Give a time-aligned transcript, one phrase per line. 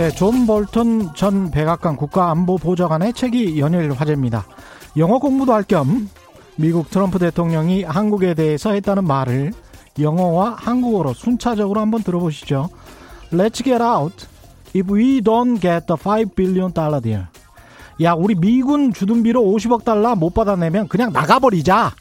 [0.00, 4.46] 네, 존 볼턴 전 백악관 국가안보보좌관의 책이 연일 화제입니다.
[4.96, 6.08] 영어 공부도 할 겸
[6.56, 9.52] 미국 트럼프 대통령이 한국에 대해서 했다는 말을
[9.98, 12.70] 영어와 한국어로 순차적으로 한번 들어보시죠.
[13.30, 14.26] Let's get out
[14.74, 17.26] if we don't get the 5 billion dollar deal.
[18.00, 21.92] 야, 우리 미군 주둔비로 50억 달러 못 받아내면 그냥 나가버리자.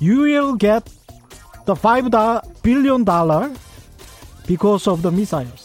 [0.00, 0.90] You will get
[1.66, 2.08] the 5
[2.62, 3.52] billion dollar
[4.46, 5.59] because of the missiles.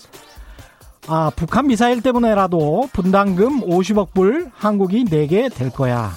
[1.07, 6.11] 아, 북한 미사일 때문에라도 분담금 50억 불 한국이 내게 될 거야.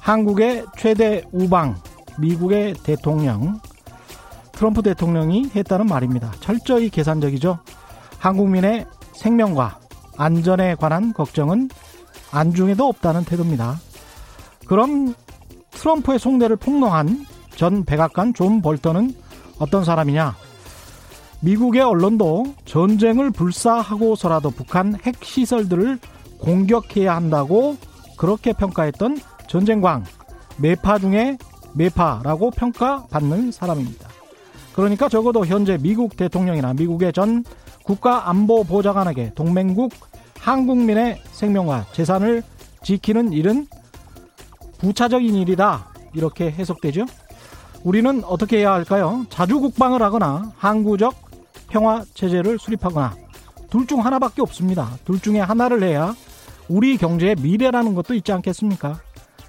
[0.00, 1.76] 한국의 최대 우방,
[2.18, 3.60] 미국의 대통령,
[4.52, 6.32] 트럼프 대통령이 했다는 말입니다.
[6.40, 7.58] 철저히 계산적이죠.
[8.18, 9.80] 한국민의 생명과
[10.16, 11.68] 안전에 관한 걱정은
[12.30, 13.78] 안중에도 없다는 태도입니다.
[14.66, 15.14] 그럼
[15.72, 19.14] 트럼프의 속내를 폭로한 전 백악관 존 볼턴은
[19.58, 20.45] 어떤 사람이냐?
[21.40, 25.98] 미국의 언론도 전쟁을 불사하고서라도 북한 핵시설들을
[26.38, 27.76] 공격해야 한다고
[28.16, 30.04] 그렇게 평가했던 전쟁광,
[30.58, 31.38] 매파 중에
[31.74, 34.08] 매파라고 평가받는 사람입니다.
[34.74, 37.44] 그러니까 적어도 현재 미국 대통령이나 미국의 전
[37.84, 39.92] 국가안보보좌관에게 동맹국
[40.38, 42.42] 한국민의 생명과 재산을
[42.82, 43.66] 지키는 일은
[44.78, 45.88] 부차적인 일이다.
[46.14, 47.06] 이렇게 해석되죠.
[47.84, 49.24] 우리는 어떻게 해야 할까요?
[49.30, 51.25] 자주 국방을 하거나 항구적
[51.68, 53.14] 평화 체제를 수립하거나
[53.70, 54.90] 둘 중 하나밖에 없습니다.
[55.04, 56.14] 둘 중에 하나를 해야
[56.68, 59.00] 우리 경제의 미래라는 것도 있지 않겠습니까?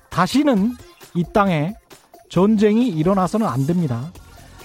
[0.09, 0.75] 다시는
[1.15, 1.73] 이 땅에
[2.29, 4.11] 전쟁이 일어나서는 안 됩니다.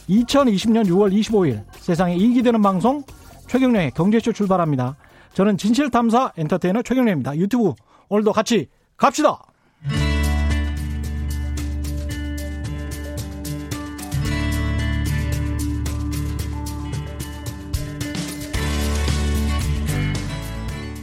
[0.08, 3.02] 2020년 6월 25일 세상에 이익이 되는 방송
[3.48, 4.96] 최경련의 경제쇼 출발합니다.
[5.34, 7.36] 저는 진실탐사 엔터테이너 최경련입니다.
[7.36, 7.74] 유튜브
[8.08, 9.38] 오늘도 같이 갑시다.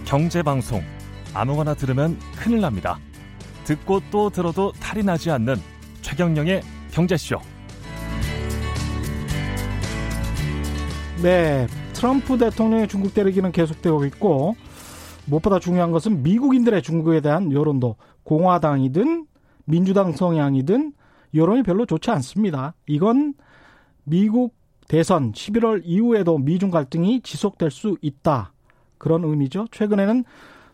[0.10, 0.82] 경제방송
[1.36, 2.98] 아무거나 들으면 큰일 납니다.
[3.66, 5.58] 듣고 또 들어도 탈이 나지 않는
[6.02, 7.40] 최경령의 경제쇼.
[11.22, 14.56] 네, 트럼프 대통령의 중국 때리기는 계속되고 있고
[15.28, 19.28] 무엇보다 중요한 것은 미국인들의 중국에 대한 여론도 공화당이든
[19.66, 20.92] 민주당 성향이든
[21.36, 22.74] 여론이 별로 좋지 않습니다.
[22.88, 23.36] 이건
[24.06, 24.56] 미국
[24.88, 28.54] 대선 11월 이후에도 미중 갈등이 지속될 수 있다.
[29.00, 29.66] 그런 의미죠.
[29.72, 30.24] 최근에는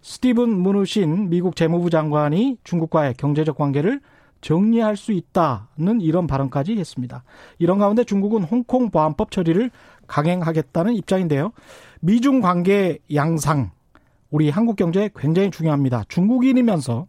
[0.01, 4.01] 스티븐 무누신 미국 재무부 장관이 중국과의 경제적 관계를
[4.41, 7.23] 정리할 수 있다는 이런 발언까지 했습니다.
[7.57, 9.71] 이런 가운데 중국은 홍콩 보안법 처리를
[10.07, 11.51] 강행하겠다는 입장인데요.
[12.01, 13.71] 미중 관계 양상
[14.29, 16.03] 우리 한국 경제에 굉장히 중요합니다.
[16.09, 17.07] 중국인이면서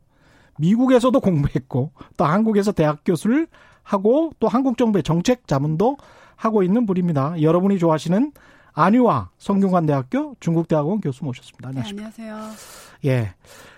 [0.58, 3.46] 미국에서도 공부했고 또 한국에서 대학 교수를
[3.82, 5.98] 하고 또 한국 정부의 정책 자문도
[6.36, 7.42] 하고 있는 분입니다.
[7.42, 8.32] 여러분이 좋아하시는
[8.86, 11.70] 안유아 성균관대학교 중국대학원 교수 모셨습니다.
[11.70, 12.10] 안녕하십니까.
[12.10, 12.56] 네, 안녕하세요.
[13.06, 13.34] 예.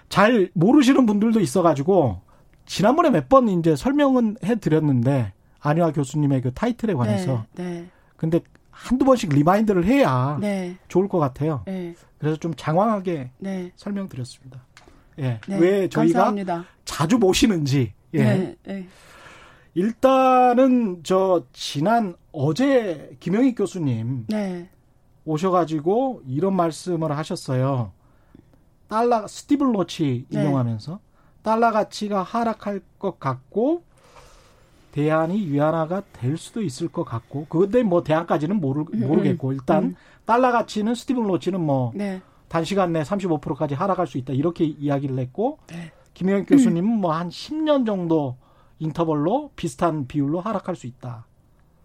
[0.09, 2.21] 잘 모르시는 분들도 있어가지고
[2.67, 7.45] 지난번에 몇 번 이제 설명은 해드렸는데 안유화 교수님의 그 타이틀에 관해서.
[7.55, 7.63] 네.
[7.65, 7.87] 네.
[8.17, 8.41] 근데
[8.73, 10.77] 한두 번씩 remind를 해야 네.
[10.89, 11.63] 좋을 것 같아요.
[11.67, 11.95] 네.
[12.19, 13.71] 그래서 좀 장황하게 네.
[13.77, 14.61] 설명드렸습니다.
[15.21, 15.39] 예.
[15.47, 15.59] 네.
[15.59, 16.65] 왜 저희가 감사합니다.
[16.85, 17.93] 자주 모시는지.
[18.15, 18.19] 예.
[18.25, 18.57] 네.
[18.65, 18.89] 네.
[19.75, 24.69] 일단은 저 지난 어제 김영익 교수님 네.
[25.29, 27.93] 오셔가지고 이런 말씀을 하셨어요.
[28.89, 30.41] 달러 스티븐 로치 네.
[30.41, 30.99] 인용하면서 네.
[31.43, 33.83] 달러 가치가 하락할 것 같고
[34.93, 39.53] 대안이 위안화가 될 수도 있을 것 같고 그런데 뭐 대안까지는 모르, 음, 모르겠고 음.
[39.53, 39.97] 일단 음.
[40.25, 42.23] 달러 가치는 스티븐 로치는 뭐 네.
[42.49, 45.93] 단시간 내 35%까지 하락할 수 있다 이렇게 이야기를 했고 네.
[46.15, 48.37] 김영익 교수님은 뭐한 10년 정도
[48.79, 51.27] 인터벌로 비슷한 비율로 하락할 수 있다.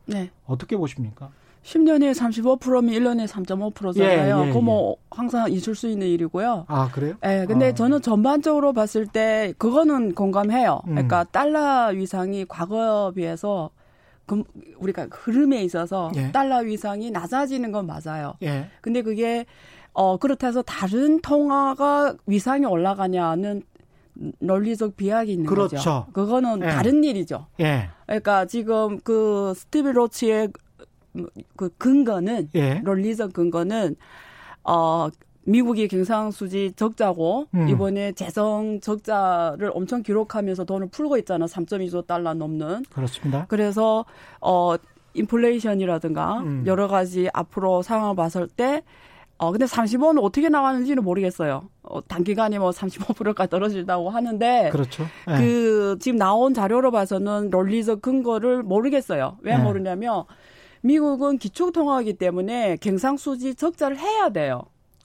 [0.06, 0.32] 네.
[0.46, 1.30] 어떻게 보십니까?
[1.64, 4.38] 10년에 35%면 1년에 3.5%잖아요.
[4.38, 4.96] 예, 예, 그거 뭐 예.
[5.12, 6.66] 항상 있을 수 있는 일이고요.
[6.68, 7.16] 아, 그래요?
[7.26, 7.74] 예, 근데 아.
[7.74, 10.82] 저는 전반적으로 봤을 때 그거는 공감해요.
[10.88, 10.92] 음.
[10.92, 13.70] 그러니까 달러 위상이 과거에 비해서
[14.26, 14.44] 그
[14.78, 16.32] 우리가 흐름에 있어서 예.
[16.32, 18.36] 달러 위상이 낮아지는 건 맞아요.
[18.44, 18.70] 예.
[18.82, 19.46] 근데 그게
[19.94, 23.64] 어 그렇다 해서 다른 통화가 위상이 올라가냐는
[24.40, 25.76] 논리적 비약이 있는 그렇죠.
[25.76, 26.06] 거죠.
[26.14, 26.68] 그거는 예.
[26.68, 27.48] 다른 일이죠.
[27.60, 27.90] 예.
[28.06, 30.50] 그러니까 지금 그 스티브 로치의
[31.56, 32.76] 그 근거는 예.
[32.76, 33.96] 논리적 근거는
[34.64, 35.10] 어
[35.46, 37.68] 미국이 경상수지 적자고 음.
[37.68, 41.46] 이번에 재정 적자를 엄청 기록하면서 돈을 풀고 있잖아.
[41.46, 42.84] 3.2조 달러 넘는.
[42.90, 43.46] 그렇습니다.
[43.50, 44.06] 그래서
[44.40, 44.76] 어
[45.14, 46.64] 인플레이션이라든가 음.
[46.66, 48.84] 여러 가지 앞으로 상황을 봤을 때
[49.38, 51.68] 어, 근데 35는 어떻게 나왔는지는 모르겠어요.
[51.82, 54.70] 어, 단기간에 뭐 35%까지 떨어진다고 하는데.
[54.72, 55.04] 그렇죠.
[55.28, 55.38] 네.
[55.38, 59.38] 그, 지금 나온 자료로 봐서는 논리적 근거를 모르겠어요.
[59.42, 59.62] 왜 네.
[59.62, 60.24] 모르냐면,
[60.84, 64.64] 미국은 기초통화이기 때문에 경상수지 적자를 해야 돼요.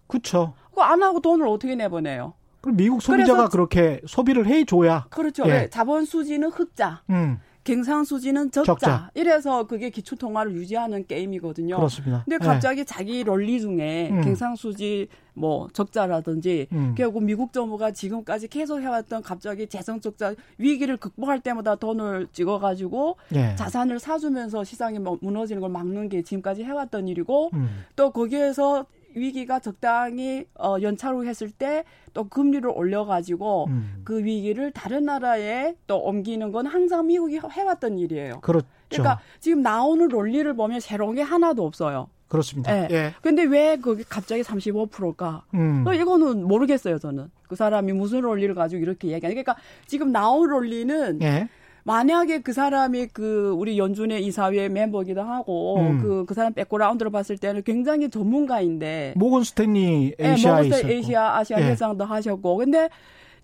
[0.09, 0.55] 그렇죠.
[0.71, 2.35] 그거 안 하고 돈을 어떻게 내보내요?
[2.61, 5.07] 그럼 미국 소비자가 그렇게 소비를 해줘야.
[5.11, 5.45] 그렇죠.
[5.47, 5.69] 예.
[5.71, 7.03] 자본 수지는 흑자.
[7.11, 7.39] 음.
[7.69, 8.73] 갱상수지는 적자.
[8.73, 9.11] 적자.
[9.15, 11.76] 이래서 그게 기초 통화를 유지하는 게임이거든요.
[11.76, 12.23] 그렇습니다.
[12.25, 12.85] 근데 갑자기 네.
[12.85, 14.23] 자기 론리 중에 음.
[14.23, 16.94] 갱상수지 뭐 적자라든지 음.
[16.97, 23.55] 결국 미국 정부가 지금까지 계속 해왔던 갑자기 재정 적자 위기를 극복할 때마다 돈을 찍어가지고 예.
[23.56, 27.85] 자산을 사주면서 시장이 뭐 무너지는 걸 막는 게 지금까지 해왔던 일이고 음.
[27.94, 28.87] 또 거기에서
[29.19, 31.85] 위기가 적당히 어, 연차로 했을 때
[32.19, 34.00] 또 금리를 올려가지고 음.
[34.03, 38.41] 그 위기를 다른 나라에 또 옮기는 건 항상 미국이 해왔던 일이에요.
[38.41, 38.67] 그렇죠.
[38.88, 42.09] 그러니까 지금 나오는 논리를 보면 새로운 게 하나도 없어요.
[42.26, 42.73] 그렇습니다.
[42.73, 42.88] 네.
[42.91, 43.15] 예.
[43.23, 45.44] 근데 왜 거기 갑자기 35%가?
[45.55, 45.85] 음.
[45.87, 47.31] 어, 이거는 모르겠어요, 저는.
[47.47, 49.37] 그 사람이 무슨 논리를 가지고 이렇게 얘기하는.
[49.37, 49.55] 그러니까
[49.87, 51.49] 지금 나온 논리는 예.
[51.88, 56.26] 만약에 그 사람이 그 우리 연준의 이사회 멤버기도 하고 그그 음.
[56.26, 61.61] 그 사람 백그라운드로 봤을 때는 굉장히 전문가인데 모건 스탠리 에이시아 네, 모건 스탠 에이시아 아시아
[61.62, 61.70] 예.
[61.70, 62.90] 회장도 하셨고 근데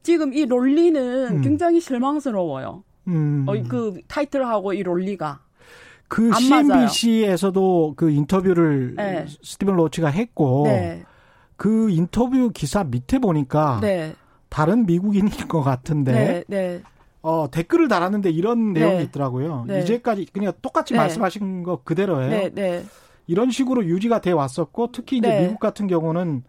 [0.03, 1.41] 지금 이 논리는 음.
[1.41, 2.85] 굉장히 실망스러워요.
[3.09, 3.47] 음.
[3.49, 5.41] 어, 그 타이틀하고 이 논리가
[6.09, 9.25] 그 CNBC에서도 그 인터뷰를 네.
[9.43, 11.03] 스티븐 로치가 했고 네.
[11.57, 14.13] 그 인터뷰 기사 밑에 보니까 네.
[14.51, 16.83] 다른 미국인인 것 같은데 네, 네.
[17.25, 18.81] 어, 댓글을 달았는데 이런 네.
[18.81, 19.65] 내용이 있더라고요.
[19.67, 19.81] 네.
[19.81, 20.99] 이제까지 그냥 똑같이 네.
[20.99, 22.31] 말씀하신 거 그대로예요.
[22.31, 22.85] 네, 네.
[23.27, 25.41] 이런 식으로 유지가 돼 왔었고 특히 이제 네.
[25.47, 26.45] 미국 같은 경우는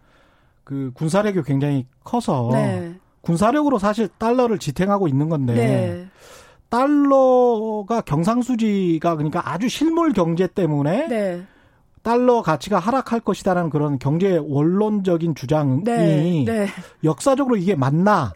[0.65, 2.49] 그 군사력이 굉장히 커서
[3.21, 6.09] 군사력으로 사실 달러를 지탱하고 있는 건데
[6.67, 11.45] 달러가 경상수지가 그러니까 아주 실물 경제 때문에
[12.05, 16.67] 달러 가치가 하락할 것이다라는 그런 경제 원론적인 주장이 네, 네.
[17.03, 18.31] 역사적으로 이게 맞나?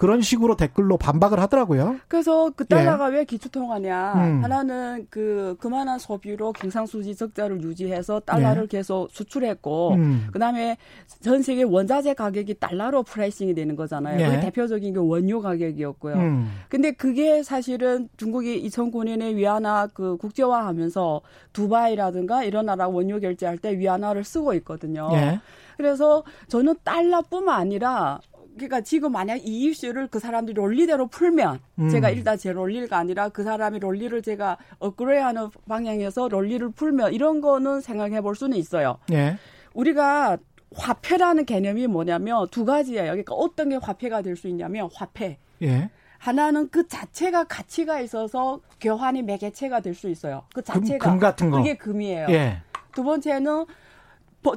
[0.00, 0.06] 네.
[0.06, 1.96] 그런 식으로 댓글로 반박을 하더라고요.
[2.08, 3.18] 그래서 그 달러가 예.
[3.18, 4.14] 왜 기초통화냐?
[4.14, 4.42] 음.
[4.42, 8.78] 하나는 그 그만한 소비로 경상수지 적자를 유지해서 달러를 예.
[8.78, 10.28] 계속 수출했고, 음.
[10.32, 10.78] 그다음에
[11.20, 14.20] 전 세계 원자재 가격이 달러로 pricing이 되는 거잖아요.
[14.20, 14.36] 예.
[14.36, 16.14] 그 대표적인 게 원유 가격이었고요.
[16.14, 16.50] 음.
[16.70, 21.20] 근데 그게 사실은 중국이 2009년에 위안화 그 국제화하면서
[21.52, 25.10] 두바이라든가 이런 나라 원유 결제할 때 위안화를 쓰고 있거든요.
[25.12, 25.40] 예.
[25.76, 28.20] 그래서 저는 달러뿐만 아니라
[28.60, 31.88] 그러니까 지금 만약 이 이슈를 그 사람들이 논리대로 풀면 음.
[31.88, 37.80] 제가 일단 제 논리가 아니라 그 사람의 논리를 제가 업그레이드하는 방향에서 논리를 풀면 이런 거는
[37.80, 38.98] 생각해 볼 수는 있어요.
[39.12, 39.38] 예.
[39.72, 40.36] 우리가
[40.76, 43.06] 화폐라는 개념이 뭐냐면 두 가지예요.
[43.12, 45.38] 그러니까 어떤 게 화폐가 될 수 있냐면 화폐.
[45.62, 45.90] 예.
[46.18, 50.42] 하나는 그 자체가 가치가 있어서 교환이 매개체가 될 수 있어요.
[50.54, 51.56] 그 자체가 금, 금 같은 거.
[51.56, 52.26] 그게 금이에요.
[52.28, 52.58] 예.
[52.94, 53.64] 두 번째는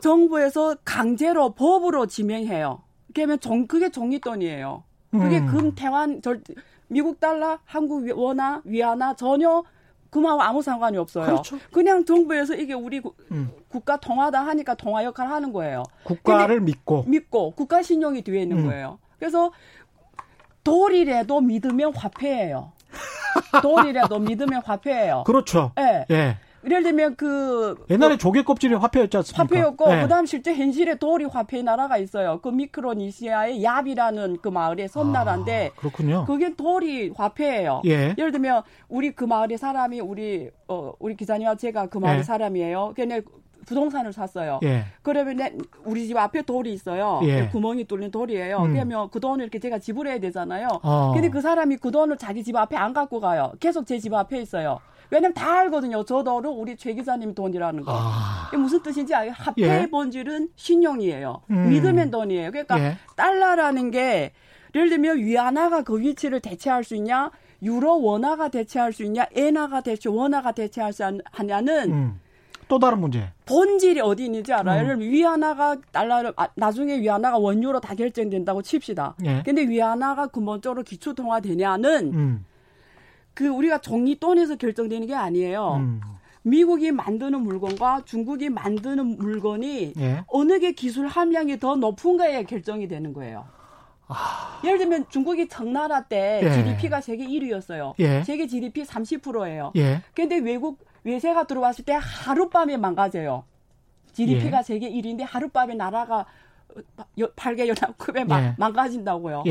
[0.01, 2.82] 정부에서 강제로 법으로 지명해요.
[3.13, 4.83] 그러면 정 그게 종이돈이에요.
[5.11, 5.47] 그게 음.
[5.47, 6.41] 금 태환 절
[6.87, 9.63] 미국 달러, 한국 원화, 위안화 전혀
[10.09, 11.25] 금하고 아무 상관이 없어요.
[11.25, 11.57] 그렇죠.
[11.71, 13.01] 그냥 정부에서 이게 우리
[13.31, 13.51] 음.
[13.67, 15.83] 국가 통화다 하니까 통화 역할을 하는 거예요.
[16.03, 18.67] 국가를 믿고 믿고 국가 신용이 뒤에 있는 음.
[18.67, 18.99] 거예요.
[19.17, 19.51] 그래서
[20.63, 22.71] 돌이라도 믿으면 화폐예요.
[23.61, 25.23] 돌이라도 믿으면 화폐예요.
[25.25, 25.71] 그렇죠.
[25.75, 26.05] 네.
[26.11, 26.37] 예.
[26.65, 29.43] 예를 들면 그 옛날에 그, 조개 껍질이 화폐였지 않습니까?
[29.43, 30.01] 화폐였고 네.
[30.03, 32.39] 그다음 실제 현실에 돌이 화폐 나라가 있어요.
[32.41, 36.25] 그 미크로니시아의 얍이라는 그 마을의 섬나라인데 아, 그렇군요.
[36.25, 37.81] 그게 돌이 화폐예요.
[37.85, 38.15] 예.
[38.17, 42.23] 예를 들면 우리 그 마을의 사람이 우리 어 우리 기자님과 제가 그 마을의 예.
[42.23, 42.93] 사람이에요.
[42.95, 43.21] 걔네
[43.65, 44.59] 부동산을 샀어요.
[44.63, 44.83] 예.
[45.01, 47.21] 그러면 우리 집 앞에 돌이 있어요.
[47.23, 47.47] 예.
[47.47, 48.57] 구멍이 뚫린 돌이에요.
[48.57, 48.73] 음.
[48.73, 50.67] 그러면 그 돈을 이렇게 제가 지불해야 되잖아요.
[50.83, 51.11] 어.
[51.13, 53.53] 근데 그 사람이 그 돈을 자기 집 앞에 안 갖고 가요.
[53.61, 54.79] 계속 제 집 앞에 있어요.
[55.09, 56.03] 왜냐면 다 알거든요.
[56.05, 57.91] 저 돈은 우리 최 기자님 돈이라는 거.
[57.95, 58.47] 아.
[58.49, 59.31] 이게 무슨 뜻인지 알아요?
[59.35, 59.89] 화폐의 예.
[59.89, 61.41] 본질은 신용이에요.
[61.51, 61.69] 음.
[61.69, 62.51] 믿으면 돈이에요.
[62.51, 62.97] 그러니까 예.
[63.15, 64.33] 달러라는 게
[64.75, 67.31] 예를 들면 위안화가 그 위치를 대체할 수 있냐?
[67.61, 69.25] 유로 원화가 대체할 수 있냐?
[69.33, 72.19] 엔화가 대체 원화가 대체할 수 하냐는 음.
[72.67, 73.29] 또 다른 문제.
[73.45, 74.93] 본질이 어디 있는지 알아요?
[74.93, 74.99] 음.
[74.99, 79.15] 위안화가 달러를 아, 나중에 위안화가 원유로 다 결정된다고 칩시다.
[79.25, 79.43] 예.
[79.45, 82.45] 근데 위안화가 근본적으로 기초 통화 되냐는 음.
[83.33, 85.75] 그 우리가 종이돈에서 결정되는 게 아니에요.
[85.77, 86.01] 음.
[86.43, 90.23] 미국이 만드는 물건과 중국이 만드는 물건이 예.
[90.27, 93.45] 어느 게 기술 함량이 더 높은가에 결정이 되는 거예요.
[94.07, 94.59] 아...
[94.65, 96.51] 예를 들면 중국이 청나라 때 예.
[96.51, 97.93] GDP가 세계 1위였어요.
[97.99, 98.23] 예.
[98.23, 99.71] 세계 GDP 30%예요.
[99.77, 100.01] 예.
[100.13, 103.45] 근데 외국 외세가 들어왔을 때 하룻밤에 망가져요.
[104.11, 104.63] GDP가 예.
[104.63, 106.25] 세계 1위인데 하룻밤에 나라가
[107.17, 108.55] 8개 연합급에 예.
[108.57, 109.43] 망가진다고요.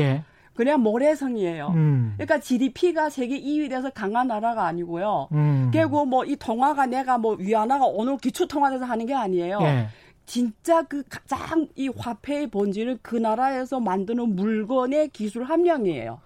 [0.53, 0.55] 예.
[0.55, 1.73] 그냥 모래성이에요.
[1.75, 2.13] 음.
[2.15, 5.29] 그러니까 GDP가 세계 2위 돼서 강한 나라가 아니고요.
[5.31, 5.71] 음.
[5.73, 9.59] 결국 뭐이 통화가 내가 뭐 위안화가 오늘 기초 통화돼서 하는 게 아니에요.
[9.63, 9.87] 예.
[10.25, 16.19] 진짜 그 가장 이 화폐의 본질은 그 나라에서 만드는 물건의 기술 함량이에요.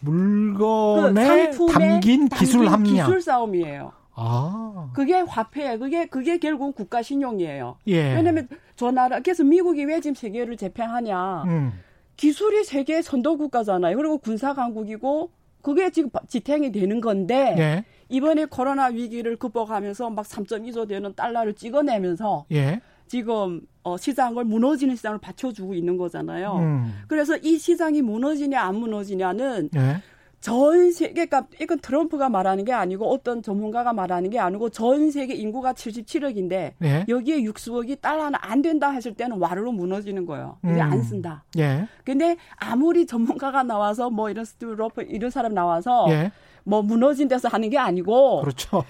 [0.00, 2.84] 물건에 그 담긴 기술 함량.
[2.84, 3.92] 기술 싸움이에요.
[4.14, 4.90] 아.
[4.94, 7.78] 그게 화폐, 그게 그게 결국 국가 신용이에요.
[7.88, 8.14] 예.
[8.14, 11.44] 왜냐면 저 나라 그래서 미국이 왜 지금 세계를 재평하냐?
[11.44, 11.72] 음.
[12.16, 13.96] 기술이 세계 선도 국가잖아요.
[13.96, 15.30] 그리고 군사 강국이고
[15.62, 17.84] 그게 지금 지탱이 되는 건데 예.
[18.08, 22.80] 이번에 코로나 위기를 극복하면서 막 3.2조 되는 달러를 찍어내면서 예.
[23.06, 26.56] 지금 어, 시장을 무너지는 시장을 받쳐주고 있는 거잖아요.
[26.56, 27.02] 음.
[27.08, 30.02] 그래서 이 시장이 무너지냐 안 무너지냐는 예.
[30.44, 35.32] 전 세계, 그러니까 이건 트럼프가 말하는 게 아니고 어떤 전문가가 말하는 게 아니고 전 세계
[35.32, 37.06] 인구가 77억인데 예.
[37.08, 40.58] 여기에 60억이 달러는 안 된다 했을 때는 와르르 무너지는 거예요.
[40.62, 40.80] 이제 음.
[40.82, 41.44] 안 쓴다.
[41.56, 41.88] 예.
[42.04, 46.30] 근데 아무리 전문가가 나와서 뭐 이런 스티브 로프 이런 사람 나와서 예.
[46.62, 48.84] 뭐 무너진 데서 하는 게 아니고 그렇죠.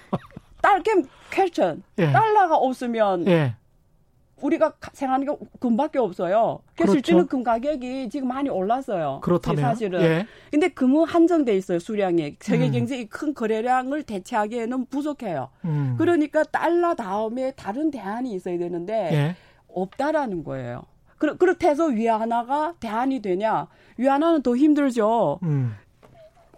[0.60, 2.10] 딸겜 퀘스천 예.
[2.10, 3.54] 달러가 없으면 예.
[4.40, 6.60] 우리가 생각하는 게 금밖에 없어요.
[6.74, 7.06] 그래서 그렇죠.
[7.06, 9.20] 실제로 금 가격이 지금 많이 올랐어요.
[9.22, 10.02] 그렇다면 사실은.
[10.02, 10.26] 예.
[10.50, 12.72] 근데 금은 한정돼 있어요 수량이 세계 음.
[12.72, 15.48] 경제의 큰 거래량을 대체하기에는 부족해요.
[15.64, 15.94] 음.
[15.98, 19.36] 그러니까 달러 다음에 다른 대안이 있어야 되는데 예.
[19.68, 20.82] 없다라는 거예요.
[21.18, 23.68] 그렇, 그렇다 해서 위안화가 대안이 되냐?
[23.96, 25.38] 위안화는 더 힘들죠.
[25.42, 25.74] 음.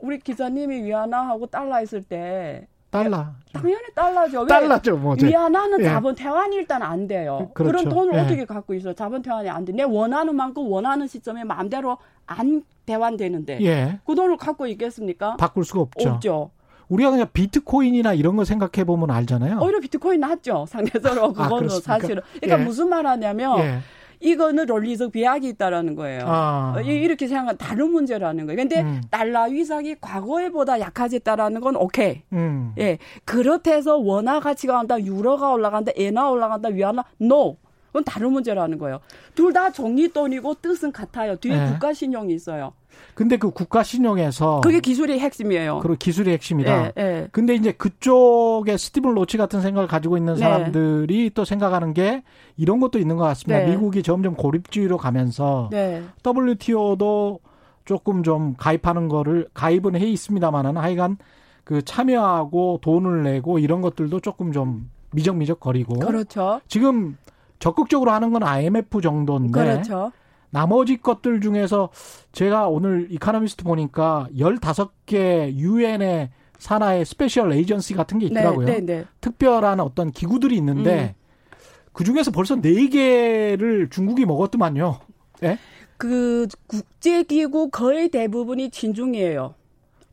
[0.00, 3.26] 우리 기자님이 위안화하고 달러 있을 때 달러.
[3.52, 4.46] 당연히 달러죠.
[4.46, 4.96] 달러죠.
[4.96, 5.84] 뭐 위안화는 예.
[5.84, 7.50] 자본 퇴환이 일단 안 돼요.
[7.54, 7.72] 그렇죠.
[7.72, 8.20] 그런 돈을 예.
[8.20, 8.92] 어떻게 갖고 있어?
[8.92, 9.72] 자본 퇴환이 안 돼.
[9.72, 13.98] 내 원하는 만큼 원하는 시점에 마음대로 안 대환되는데 예.
[14.06, 15.36] 그 돈을 갖고 있겠습니까?
[15.36, 16.08] 바꿀 수가 없죠.
[16.10, 16.50] 없죠.
[16.88, 19.58] 우리가 그냥 비트코인이나 이런 거 생각해 보면 알잖아요.
[19.60, 20.66] 오히려 비트코인 낫죠.
[20.68, 22.22] 상대적으로 아, 그거는 아, 사실은.
[22.40, 22.64] 그러니까 예.
[22.64, 23.78] 무슨 말 하냐면 예.
[24.20, 26.20] 이거는 논리적 비약이 있다라는 거예요.
[26.26, 26.80] 아.
[26.84, 28.56] 이렇게 생각하면 다른 문제라는 거예요.
[28.56, 29.00] 근데 음.
[29.10, 32.22] 달러 위상이 과거에보다 약해졌다라는 건 오케이.
[32.32, 32.72] 음.
[32.78, 32.98] 예.
[33.24, 37.56] 그렇대서 원화 가치가 간다, 유로가 올라간다, 엔화 올라간다, 위안화, no.
[37.88, 39.00] 그건 다른 문제라는 거예요.
[39.34, 41.36] 둘다 종이돈이고 뜻은 같아요.
[41.36, 41.70] 뒤에 네.
[41.70, 42.74] 국가 신용이 있어요.
[43.14, 45.78] 근데 그 국가 신용에서 그게 기술의 핵심이에요.
[45.80, 46.82] 그리고 기술의 핵심이다.
[46.82, 47.28] 네, 네.
[47.32, 50.40] 근데 이제 그쪽에 스티븐 로치 같은 생각을 가지고 있는 네.
[50.40, 51.30] 사람들이 네.
[51.34, 52.22] 또 생각하는 게
[52.56, 53.64] 이런 것도 있는 것 같습니다.
[53.64, 53.70] 네.
[53.70, 56.02] 미국이 점점 고립주의로 가면서 네.
[56.24, 57.40] WTO도
[57.86, 61.16] 조금 좀 가입하는 거를 가입은 해 있습니다만은 하여간
[61.64, 66.60] 그 참여하고 돈을 내고 이런 것들도 조금 좀 미적미적 거리고 그렇죠.
[66.68, 67.16] 지금
[67.58, 70.12] 적극적으로 하는 건 IMF 정도인데 그렇죠.
[70.56, 71.90] 나머지 것들 중에서
[72.32, 78.64] 제가 오늘 이카노미스트 보니까 15개 유엔의 산하의 special agency 같은 게 있더라고요.
[78.64, 79.04] 네, 네, 네.
[79.20, 81.56] 특별한 어떤 기구들이 있는데 음.
[81.92, 84.98] 그 중에서 벌써 4개를 중국이 먹었더만요.
[85.42, 85.58] 예?
[85.98, 89.54] 그 국제기구 거의 대부분이 친중이에요.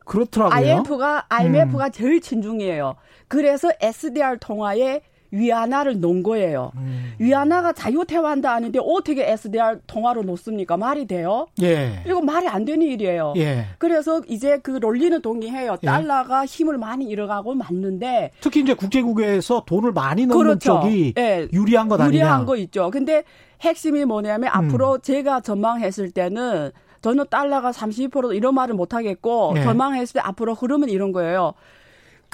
[0.04, 0.54] 그렇더라고요.
[0.54, 1.90] IMF가 IMF가 음.
[1.90, 2.96] 제일 친중이에요.
[3.28, 5.00] 그래서 SDR 통화에
[5.30, 6.72] 위안화를 놓은 거예요.
[6.76, 7.12] 음.
[7.18, 10.76] 위안화가 자유 퇴환도 아닌데 어떻게 SDR 통화로 놓습니까?
[10.76, 11.46] 말이 돼요?
[11.62, 12.02] 예.
[12.06, 13.34] 이거 말이 안 되는 일이에요.
[13.36, 13.66] 예.
[13.78, 15.76] 그래서 이제 그 논리는 동의해요.
[15.82, 15.86] 예.
[15.86, 20.80] 달러가 힘을 많이 잃어가고 맞는데 특히 이제 국제국에서 돈을 많이 넣는 그렇죠.
[20.82, 21.48] 쪽이 예.
[21.52, 22.14] 유리한 것 아니냐?
[22.14, 22.90] 유리한 거 있죠.
[22.90, 23.24] 근데
[23.60, 24.66] 핵심이 뭐냐면 음.
[24.66, 26.70] 앞으로 제가 전망했을 때는
[27.02, 29.62] 저는 달러가 32% 이런 말을 못 하겠고 예.
[29.62, 31.52] 전망했을 때 앞으로 흐름은 이런 거예요.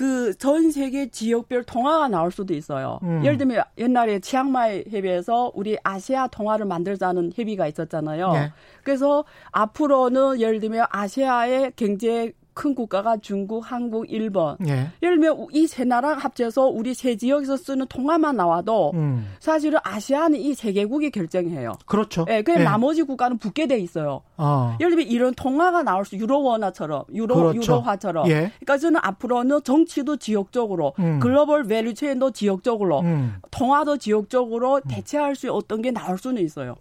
[0.00, 2.98] 그 전 세계 지역별 통화가 나올 수도 있어요.
[3.02, 3.22] 음.
[3.22, 8.32] 예를 들면 옛날에 치앙마이 협의에서 우리 아시아 통화를 만들자는 협의가 있었잖아요.
[8.32, 8.52] 네.
[8.82, 14.54] 그래서 앞으로는 예를 들면 아시아의 경제 큰 국가가 중국, 한국, 일본.
[14.66, 14.88] 예.
[15.02, 19.32] 예를 들면 이 세 나라가 합쳐서 우리 세 지역에서 쓰는 통화만 나와도 음.
[19.40, 21.72] 사실은 아시아는 이 세 개국이 결정해요.
[21.86, 22.26] 그렇죠.
[22.28, 22.64] 예, 그냥 예.
[22.64, 24.20] 나머지 국가는 붙게 돼 있어요.
[24.36, 24.76] 어.
[24.78, 27.62] 예를 들면 이런 통화가 나올 수 유로 원화처럼 유로 그렇죠.
[27.62, 28.28] 유로화처럼.
[28.28, 28.52] 예.
[28.60, 31.18] 그러니까 저는 앞으로는 정치도 지역적으로 음.
[31.18, 33.36] 글로벌 value chain도 지역적으로 음.
[33.50, 34.80] 통화도 지역적으로 음.
[34.88, 36.74] 대체할 수 어떤 게 나올 수는 있어요.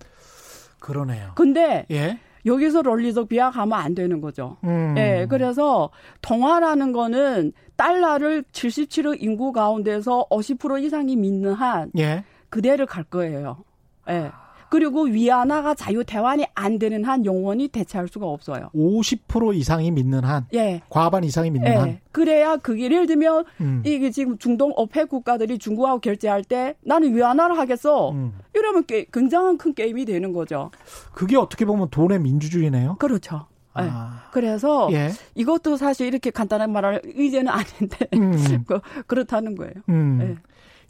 [0.80, 1.32] 그러네요.
[1.36, 2.20] 근데 예.
[2.50, 4.58] 여기서 논리적 비약하면 안 되는 거죠.
[4.64, 4.96] 음.
[4.98, 5.90] 예, 그래서
[6.22, 12.24] 통화라는 거는 달러를 77억 인구 가운데서 50% 이상이 믿는 한 예.
[12.50, 13.64] 그대로 갈 거예요.
[14.10, 14.32] 예.
[14.70, 18.70] 그리고 위안화가 자유 태환이 안 되는 한 영원히 대체할 수가 없어요.
[18.76, 20.82] 50% 이상이 믿는 한, 예.
[20.90, 21.76] 과반 이상이 믿는 예.
[21.76, 22.00] 한.
[22.12, 23.84] 그래야 그게 예를 들면 음.
[23.86, 28.12] 이게 지금 중동 오펙 국가들이 중국하고 결제할 때 나는 위안화를 하겠어.
[28.12, 28.34] 음.
[28.54, 30.72] 이러면 게, 굉장한 큰 게임이 되는 거죠.
[31.14, 32.96] 그게 어떻게 보면 돈의 민주주의네요.
[33.00, 33.48] 그렇죠.
[33.78, 33.88] 네.
[33.90, 34.24] 아.
[34.32, 35.12] 그래서 예.
[35.36, 38.64] 이것도 사실 이렇게 간단한 말할 의제는 아닌데 음.
[38.68, 39.74] 그, 그렇다는 거예요.
[39.90, 40.18] 음.
[40.20, 40.36] 네.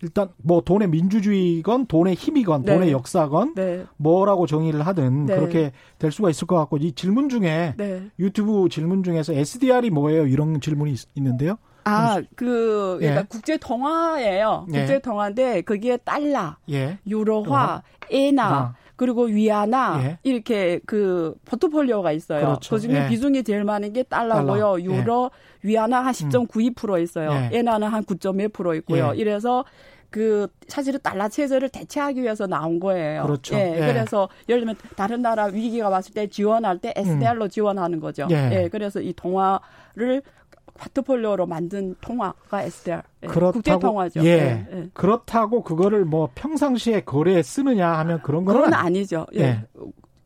[0.01, 2.73] 일단 뭐 돈의 민주주의건 돈의 힘이건 네.
[2.73, 3.85] 돈의 역사건 네.
[3.97, 5.35] 뭐라고 정의를 하든 네.
[5.35, 8.09] 그렇게 될 수가 있을 것 같고 이 질문 중에 네.
[8.17, 13.25] 유튜브 질문 중에서 SDR이 뭐예요 이런 질문이 있, 는데요 아, 그, 그러니까 예.
[13.27, 14.67] 국제 통화예요.
[14.73, 14.79] 예.
[14.79, 16.99] 국제 통화인데, 거기에 달러, 예.
[17.07, 20.17] 유로화, 에나, 그리고 위안화 예.
[20.23, 22.41] 이렇게 그 포트폴리오가 있어요.
[22.41, 22.75] 그렇죠.
[22.75, 23.07] 그중에 예.
[23.07, 24.73] 비중이 제일 많은 게 달러고요.
[24.73, 24.79] 달러.
[24.81, 24.83] 예.
[24.83, 25.31] 유로
[25.63, 25.67] 예.
[25.69, 27.01] 위안화 한 10.92% 음.
[27.01, 27.31] 있어요.
[27.31, 27.59] 예.
[27.59, 29.13] 엔화는 한 9.1% 있고요.
[29.15, 29.17] 예.
[29.17, 29.63] 이래서
[30.09, 33.23] 그 사실은 달러 체제를 대체하기 위해서 나온 거예요.
[33.23, 33.55] 그렇죠.
[33.55, 33.79] 예, 예.
[33.79, 37.49] 그래서 예를 들면 다른 나라 위기가 왔을 때 지원할 때 SDR로 음.
[37.49, 38.27] 지원하는 거죠.
[38.31, 38.63] 예.
[38.63, 38.69] 예.
[38.69, 40.23] 그래서 이 통화를
[40.79, 43.01] 포트폴리오로 만든 통화가 SDR.
[43.23, 44.23] 예, 그렇다고, 국제 통화죠.
[44.23, 44.27] 예.
[44.27, 44.67] 예.
[44.71, 44.89] 예.
[44.93, 49.25] 그렇다고 그거를 뭐 평상시에 거래에 쓰느냐 하면 그런 건 그건 아니죠.
[49.35, 49.39] 예.
[49.39, 49.65] 예.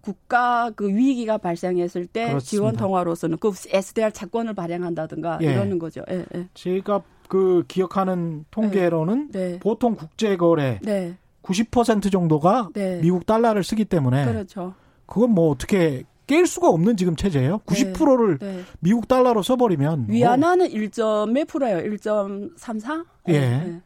[0.01, 2.49] 국가 그 위기가 발생했을 때 그렇습니다.
[2.49, 5.53] 지원 통화로서는 그 SDR 채권을 발행한다든가 예.
[5.53, 6.03] 이러는 거죠.
[6.11, 6.47] 예, 예.
[6.53, 9.59] 제가 그 기억하는 통계로는 네.
[9.59, 11.17] 보통 국제 거래 네.
[11.41, 12.99] 90% 정도가 네.
[13.01, 14.73] 미국 달러를 쓰기 때문에 그렇죠.
[15.05, 17.59] 그건 뭐 어떻게 깰 수가 없는 지금 체제예요.
[17.59, 18.57] 90%를 네.
[18.57, 18.63] 네.
[18.79, 20.79] 미국 달러로 써버리면 위안화는 뭐.
[20.79, 21.77] 1.몇 프로예요?
[21.79, 23.05] 1.34?
[23.29, 23.39] 예.
[23.39, 23.81] 네.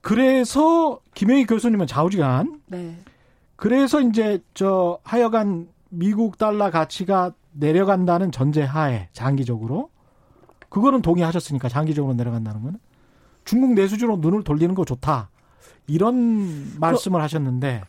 [0.00, 2.60] 그래서 김영익 교수님은 좌우지간.
[2.66, 2.98] 네.
[3.56, 9.90] 그래서 이제 저 하여간 미국 달러 가치가 내려간다는 전제 하에 장기적으로
[10.68, 12.78] 그거는 동의하셨으니까 장기적으로 내려간다는 거는
[13.44, 15.30] 중국 내수주로 눈을 돌리는 거 좋다
[15.86, 17.82] 이런 말씀을 그, 하셨는데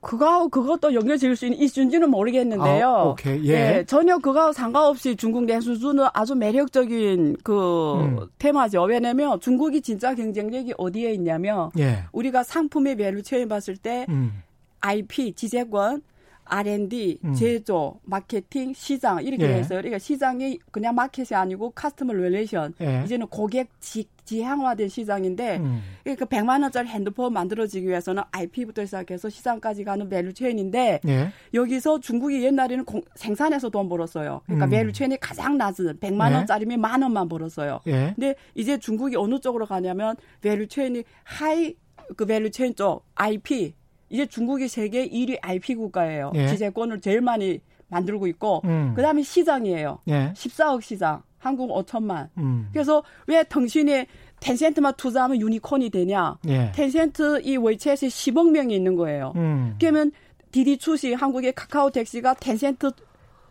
[0.00, 2.88] 그거하고 그것도 연결 지을 수 있는 이슈인지는 모르겠는데요.
[2.88, 3.44] 아, 오케이.
[3.44, 3.52] 예.
[3.52, 8.26] 네, 전혀 그거하고 상관없이 중국 내수주는 아주 매력적인 그 음.
[8.38, 8.82] 테마죠.
[8.84, 12.04] 왜냐면 중국이 진짜 경쟁력이 어디에 있냐면 예.
[12.12, 14.42] 우리가 상품의 value chain 봤을 때 음.
[14.80, 16.02] IP, 지재권,
[16.50, 17.34] R&D, 음.
[17.34, 19.48] 제조, 마케팅, 시장 이렇게 예.
[19.48, 22.74] 돼요 그러니까 시장이 그냥 마켓이 아니고 customer relation.
[22.80, 23.02] 예.
[23.04, 25.82] 이제는 고객 지, 지향화된 시장인데 음.
[26.04, 31.32] 그러니까 100만 원짜리 핸드폰 만들어지기 위해서는 IP부터 시작해서 시장까지 가는 value chain인데 예.
[31.52, 34.42] 여기서 중국이 옛날에는 공, 생산해서 돈 벌었어요.
[34.46, 34.70] 그러니까 음.
[34.70, 36.34] value chain이 가장 낮은 100만 예.
[36.36, 37.80] 원짜리면 만 원만 벌었어요.
[37.88, 38.12] 예.
[38.14, 41.74] 근데 이제 중국이 어느 쪽으로 가냐면 value chain이 high
[42.16, 43.74] 그 value chain 쪽 IP
[44.10, 46.30] 이제 중국이 세계 1위 IP 국가예요.
[46.36, 46.46] 예.
[46.46, 48.92] 지재권을 제일 많이 만들고 있고 음.
[48.94, 49.98] 그다음에 시장이에요.
[50.08, 50.32] 예.
[50.34, 51.22] 14억 시장.
[51.40, 52.28] 한국 5천만.
[52.38, 52.68] 음.
[52.72, 54.06] 그래서 왜 당신이
[54.38, 56.38] 텐센트만 투자하면 유니콘이 되냐?
[56.48, 56.70] 예.
[56.74, 59.32] 텐센트 이 웨이챗에 10억 명이 있는 거예요.
[59.36, 59.74] 음.
[59.80, 60.12] 그러면
[60.52, 62.90] 디디 추싱 한국의 카카오 택시가 텐센트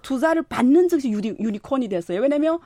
[0.01, 2.21] 투자를 받는 즉시 유니, 유니콘이 됐어요.
[2.21, 2.59] 왜냐면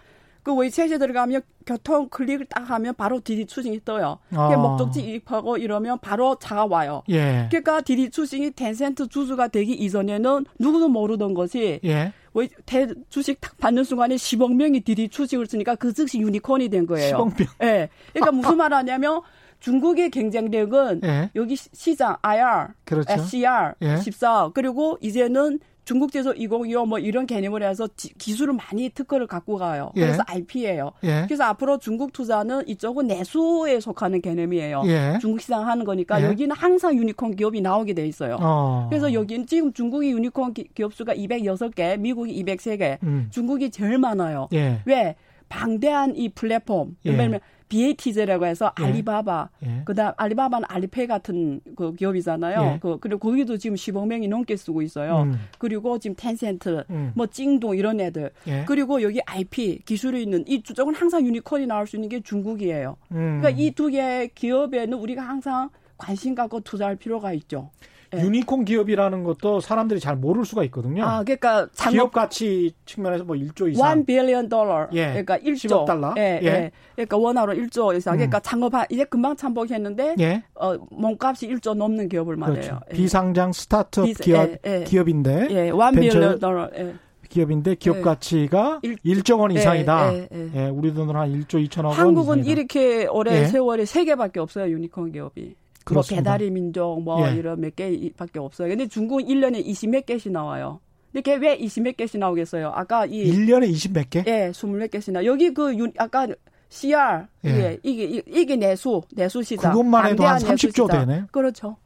[0.43, 4.19] 그 웨이챗에 들어가면 교통 클릭을 딱 하면 바로 디디 추싱이 떠요.
[4.36, 4.55] 아.
[4.55, 7.01] 목적지 입력하고 이러면 바로 차가 와요.
[7.09, 7.47] 예.
[7.49, 12.12] 그러니까 디디 추싱이 텐센트 주주가 되기 이전에는 누구도 모르던 것이 예.
[12.34, 16.86] 왜 대, 주식 탁 받는 순간에 10억 명이 디디 추싱을 쓰니까 그 즉시 유니콘이 된
[16.88, 17.17] 거예요.
[17.17, 17.48] 10억 명.
[17.62, 17.65] 예.
[17.65, 17.89] 네.
[18.13, 19.22] 그러니까 무슨 말 하냐면
[19.60, 21.30] 중국의 경쟁력은 예.
[21.36, 23.13] 여기 시장 IR, 그렇죠.
[23.13, 23.98] SCR 예.
[23.98, 29.58] 14 그리고 이제는 중국 제조 2025 뭐 이런 개념을 해서 지, 기술을 많이 특허를 갖고
[29.58, 29.91] 가요.
[29.96, 30.02] 예.
[30.02, 30.91] 그래서 IP예요.
[31.04, 31.24] 예.
[31.26, 34.84] 그래서 앞으로 중국 투자는 이쪽은 내수에 속하는 개념이에요.
[34.86, 35.17] 예.
[35.19, 36.26] 중국 시장 하는 거니까 예.
[36.26, 38.38] 여기는 항상 유니콘 기업이 나오게 돼 있어요.
[38.39, 38.88] 어.
[38.89, 43.28] 그래서 여기는 지금 중국이 유니콘 기업 수가 206개, 미국이 203개, 음.
[43.30, 44.48] 중국이 제일 많아요.
[44.54, 44.82] 예.
[44.86, 45.15] 왜?
[45.50, 47.39] 방대한 이 플랫폼, 예를 들면
[47.78, 48.83] BATJ라고 해서 예.
[48.86, 49.81] 알리바바, 예.
[49.86, 52.73] 그다음 알리바바는 알리페이 같은 그 기업이잖아요.
[52.75, 52.79] 예.
[52.79, 55.23] 그 그리고 거기도 지금 10억 명이 넘게 쓰고 있어요.
[55.23, 55.39] 음.
[55.57, 57.12] 그리고 지금 텐센트, 음.
[57.15, 58.31] 뭐 징동 이런 애들.
[58.47, 58.63] 예.
[58.67, 62.95] 그리고 여기 IP 기술이 있는 이 쪽은 항상 유니콘이 나올 수 있는 게 중국이에요.
[63.12, 63.39] 음.
[63.41, 67.71] 그러니까 이 두 개의 기업에는 우리가 항상 관심 갖고 투자할 필요가 있죠.
[68.13, 68.21] 네.
[68.23, 71.04] 유니콘 기업이라는 것도 사람들이 잘 모를 수가 있거든요.
[71.06, 71.93] 아, 그러니까 창업...
[71.93, 73.99] 기업 가치 측면에서 뭐 1조 이상.
[73.99, 74.88] 1 billion 달러.
[74.93, 75.08] 예.
[75.08, 76.13] 그러니까 1조 10억 달러.
[76.17, 76.45] 예, 예.
[76.47, 76.71] 예.
[76.95, 78.15] 그러니까 원화로 1조 이상.
[78.15, 78.41] 그러니까 음.
[78.43, 80.43] 창업한 이제 금방 창업했는데 예.
[80.56, 82.56] 어, 몸값이 1조 넘는 기업을 말해요.
[82.62, 82.80] 그렇죠.
[82.91, 82.95] 예.
[82.95, 84.84] 비상장 스타트업 비, 기업 예, 예.
[84.84, 86.69] 기업인데 예, 1 billion 달러.
[86.78, 86.93] 예.
[87.30, 88.02] 기업인데 기업 예.
[88.02, 90.13] 가치가 1, 조 원 이상이다.
[90.13, 90.67] 예, 예, 예.
[90.67, 91.93] 우리 돈으로 한 1조 2천억 원.
[91.93, 92.52] 한국은 이상이다.
[92.52, 94.69] 이렇게 올해 세월에 3개밖에 없어요.
[94.71, 95.56] 유니콘 기업이.
[95.86, 96.32] 뭐 그렇습니다.
[96.32, 97.36] 뭐 배달의 민족 뭐 예.
[97.36, 98.69] 이런 몇 개밖에 없어요.
[98.69, 100.80] 근데 중국은 1년에 20몇 개씩 나와요.
[101.12, 102.72] 근데 왜 20몇 개씩 나오겠어요?
[102.74, 104.24] 아까 이 1년에 20몇 개?
[104.26, 105.24] 예, 20몇 개씩 나.
[105.26, 106.28] 여기 그 윤, 아까
[106.69, 107.50] CR 예.
[107.50, 107.78] 예.
[107.84, 109.72] 이게 이게 내수 내수 시장.
[109.72, 111.26] 그것만 해도 한 30조 되네.
[111.32, 111.78] 그렇죠.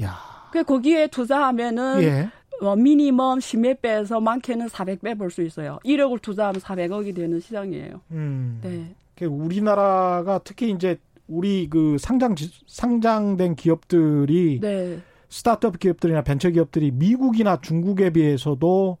[0.00, 0.16] 야.
[0.52, 2.30] 그 거기에 투자하면은 예.
[2.60, 5.78] 뭐 미니멈 10몇 배에서 많게는 400배 벌 수 있어요.
[5.84, 8.00] 1억을 투자하면 400억이 되는 시장이에요.
[8.12, 8.60] 음.
[8.62, 8.94] 네.
[9.16, 10.98] 그 우리나라가 특히 이제
[11.30, 12.34] 우리 그 상장
[12.66, 14.98] 상장된 기업들이 네.
[15.28, 18.98] 스타트업 기업들이나 벤처 기업들이 미국이나 중국에 비해서도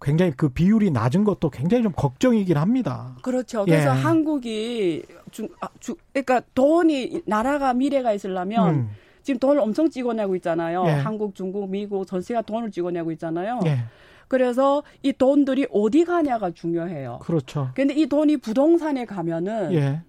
[0.00, 3.14] 굉장히 그 비율이 낮은 것도 굉장히 좀 걱정이긴 합니다.
[3.22, 3.64] 그렇죠.
[3.64, 4.00] 그래서 예.
[4.00, 8.88] 한국이 중, 아, 주, 그러니까 돈이 나라가 미래가 있으려면 음.
[9.22, 10.84] 지금 돈을 엄청 찍어내고 있잖아요.
[10.86, 10.90] 예.
[10.92, 13.60] 한국, 중국, 미국 전세가 돈을 찍어내고 있잖아요.
[13.66, 13.78] 예.
[14.26, 17.18] 그래서 이 돈들이 어디 가냐가 중요해요.
[17.20, 17.68] 그렇죠.
[17.74, 20.02] 근데 이 돈이 부동산에 가면은 예.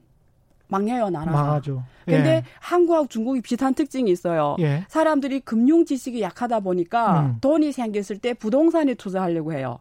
[0.74, 1.32] 망해요 나라.
[1.32, 1.84] 망하죠.
[2.06, 2.44] 근데 예.
[2.60, 4.56] 한국하고 중국이 비슷한 특징이 있어요.
[4.60, 4.86] 예.
[4.88, 7.38] 사람들이 금융 지식이 약하다 보니까 음.
[7.42, 9.80] 돈이 생겼을 때 부동산에 투자하려고 해요.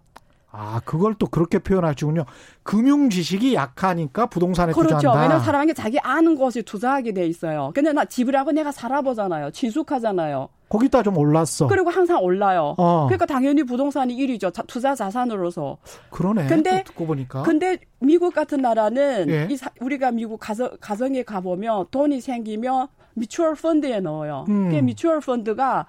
[0.54, 2.26] 아, 그걸 또 그렇게 표현하시군요.
[2.62, 4.96] 금융 지식이 약하니까 부동산에 그렇죠.
[4.96, 5.22] 투자한다.
[5.22, 7.72] 왜냐면 사람이 자기 아는 것에 투자하게 돼 있어요.
[7.74, 9.50] 근데 나 집을 하고 내가 살아보잖아요.
[9.50, 10.48] 친숙하잖아요.
[10.68, 11.66] 거기다 좀 올랐어.
[11.66, 12.74] 그리고 항상 올라요.
[12.78, 13.06] 어.
[13.06, 14.52] 그러니까 당연히 부동산이 1위죠.
[14.52, 15.78] 자, 투자 자산으로서.
[16.10, 16.46] 그러네.
[16.46, 17.42] 근데 듣고 보니까.
[17.42, 19.48] 근데 미국 같은 나라는 예.
[19.50, 24.44] 이 사, 우리가 미국 가정 가정에 가 보면 돈이 생기면 미추얼 펀드에 넣어요.
[24.48, 24.70] 음.
[24.70, 25.86] 그 미추얼 펀드가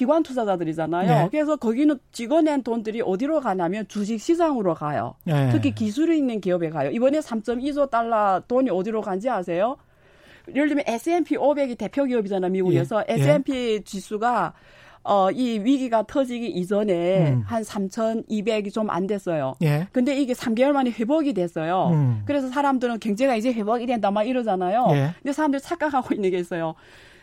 [0.00, 1.06] 기관 투자자들이잖아요.
[1.06, 1.28] 네.
[1.30, 5.14] 그래서 거기는 찍어낸 돈들이 어디로 가냐면 주식 시장으로 가요.
[5.24, 5.50] 네.
[5.52, 6.88] 특히 기술이 있는 기업에 가요.
[6.90, 9.76] 이번에 3.2조 달러 돈이 어디로 간지 아세요?
[10.48, 13.04] 예를 들면 S&P 500이 대표 기업이잖아요, 미국에서.
[13.10, 13.12] 예.
[13.12, 13.80] S&P 예.
[13.80, 14.54] 지수가
[15.02, 17.42] 어, 이 위기가 터지기 이전에 음.
[17.44, 19.54] 한 3,200이 좀 안 됐어요.
[19.60, 19.86] 예.
[19.92, 21.90] 근데 이게 3개월 만에 회복이 됐어요.
[21.92, 22.22] 음.
[22.24, 24.86] 그래서 사람들은 경제가 이제 회복이 된다 막 이러잖아요.
[24.92, 25.10] 예.
[25.22, 26.74] 근데 사람들이 착각하고 있는 게 있어요.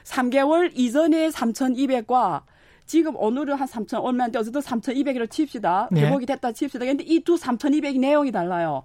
[0.03, 2.43] 3개월 이전에 3,200과
[2.87, 5.89] 지금 오늘은 한 3천 얼마인데 어쨌든 3,200이라 칩시다.
[5.91, 6.05] 네.
[6.05, 6.85] 회복이 됐다 칩시다.
[6.85, 8.83] 근데 이 두 3,200이 내용이 달라요.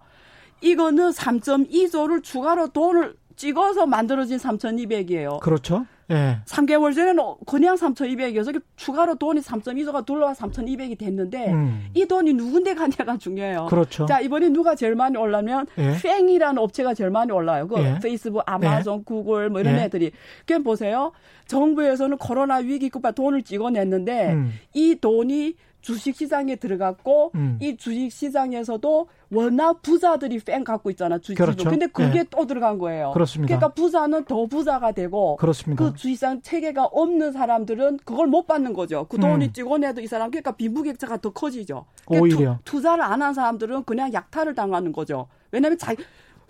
[0.61, 5.41] 이거는 3.2조를 추가로 돈을 찍어서 만들어진 3,200이에요.
[5.41, 5.87] 그렇죠.
[6.11, 6.39] 예.
[6.45, 11.87] 3개월 전에는 그냥 3,200이어서 추가로 돈이 3.2조가 둘러와 3,200이 됐는데 음.
[11.95, 13.67] 이 돈이 누군데 가냐가 중요해요.
[13.71, 14.07] 그렇죠.
[14.07, 15.97] 자 이번에 누가 제일 많이 올라면 예.
[16.03, 17.67] 팽이라는 업체가 제일 많이 올라요.
[17.67, 17.99] 그 예.
[18.03, 19.03] 페이스북, 아마존, 예.
[19.05, 19.85] 구글 뭐 이런 예.
[19.85, 20.13] 애들이.
[20.47, 21.13] 그럼 보세요.
[21.47, 24.53] 정부에서는 코로나 위기 급파 돈을 찍어냈는데 음.
[24.75, 27.59] 이 돈이 주식 시장에 들어갔고 음.
[27.61, 31.45] 이 주식 시장에서도 워낙 부자들이 팬 갖고 있잖아 주식도.
[31.45, 31.69] 그렇죠.
[31.71, 32.25] 근데 그게 네.
[32.31, 33.13] 또 들어간 거예요.
[33.13, 33.49] 그렇습니다.
[33.57, 35.85] 그러니까 부자는 더 부자가 되고 그렇습니다.
[35.85, 39.07] 그 주식시장 체계가 없는 사람들은 그걸 못 받는 거죠.
[39.09, 39.53] 그 돈이 음.
[39.53, 41.87] 찍어내도 이 사람 그러니까 빈부격차가 더 커지죠.
[42.07, 45.29] 그러니까 오히려 투, 투자를 안 한 사람들은 그냥 약탈을 당하는 거죠.
[45.53, 46.03] 왜냐하면 자기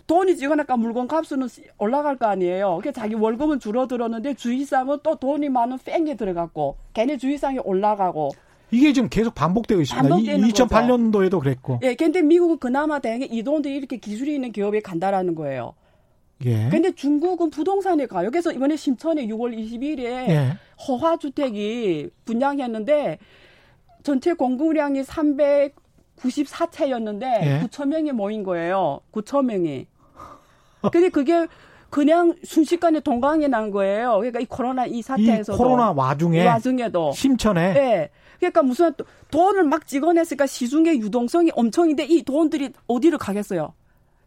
[0.07, 2.77] 돈이 찍어내니까 물건 값은 올라갈 거 아니에요.
[2.81, 8.31] 그러니까 자기 월급은 줄어들었는데 주식상은 또 돈이 많은 뺑에 들어갔고 걔네 주식상이 올라가고
[8.73, 10.15] 이게 지금 계속 반복되고 있습니다.
[10.15, 11.39] 2008년도에도 거죠.
[11.39, 11.79] 그랬고.
[11.83, 15.75] 예, 근데 미국은 그나마 다행히 이 돈도 이렇게 기술이 있는 기업에 간다라는 거예요.
[16.45, 16.67] 예.
[16.69, 18.29] 근데 중국은 부동산에 가요.
[18.31, 20.57] 그래서 이번에 신천에 6월 22일에 예.
[20.87, 23.19] 허화 주택이 분양했는데
[24.01, 27.61] 전체 공급량이 394채였는데 예.
[27.63, 28.99] 9천 명이 모인 거예요.
[29.13, 29.87] 9천 명이.
[30.91, 31.47] 근데 그게
[31.89, 34.15] 그냥 순식간에 동강이 난 거예요.
[34.15, 38.09] 그러니까 이 코로나 이 사태에서도 이 코로나 와중에 와중에도 심천에 네.
[38.51, 38.91] 그러니까 무슨
[39.31, 43.73] 돈을 막 찍어냈으니까 시중의 유동성이 엄청인데 이 돈들이 어디를 가겠어요?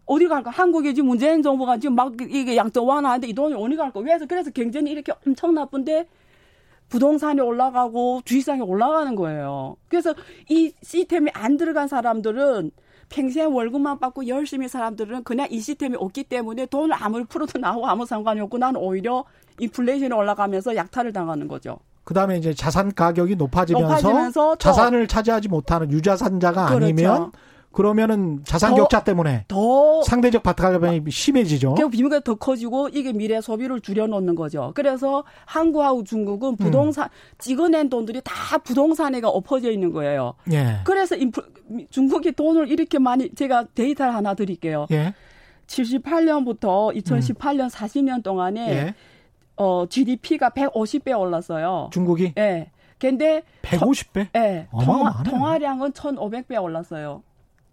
[0.06, 0.50] 어디 갈까?
[0.50, 4.00] 한국에 지금 문재인 정부가 지금 막 이게 양적 완화하는데 이 돈이 어디 갈까?
[4.00, 6.06] 왜서 그래서 경쟁이 이렇게 엄청 나쁜데
[6.88, 9.76] 부동산이 올라가고 주식시장이 올라가는 거예요.
[9.88, 10.14] 그래서
[10.48, 12.70] 이 시스템이 안 들어간 사람들은
[13.08, 18.06] 평생 월급만 받고 열심히 사람들은 그냥 이 시스템이 없기 때문에 돈을 아무리 풀어도 나하고 아무
[18.06, 19.24] 상관이 없고 나는 오히려
[19.58, 21.78] 인플레이션이 올라가면서 약탈을 당하는 거죠.
[22.06, 26.84] 그다음에 이제 자산 가격이 높아지면서, 높아지면서 자산을 차지하지 못하는 유자산자가 그렇죠.
[26.84, 27.32] 아니면
[27.72, 31.74] 그러면은 자산 더, 격차 때문에 더 상대적 바탕감이 심해지죠.
[31.74, 34.70] 결국 비밀가 더 커지고 이게 미래 소비를 줄여놓는 거죠.
[34.76, 36.56] 그래서 한국하고 중국은 음.
[36.56, 37.10] 부동산 음.
[37.38, 40.34] 찍어낸 돈들이 다 부동산에가 엎어져 있는 거예요.
[40.52, 40.78] 예.
[40.84, 41.42] 그래서 인프,
[41.90, 44.86] 중국이 돈을 이렇게 많이 제가 데이터를 하나 드릴게요.
[44.92, 45.12] 예.
[45.66, 47.68] 78년부터 2018년 음.
[47.68, 48.94] 40년 동안에 예.
[49.56, 51.90] 어, GDP가 150배 올랐어요.
[51.92, 52.34] 중국이?
[52.36, 52.40] 예.
[52.40, 52.70] 네.
[52.98, 54.28] 근데 150배?
[54.34, 54.38] 예.
[54.38, 54.68] 네.
[54.84, 57.22] 통화, 통화량은 1,500배 올랐어요.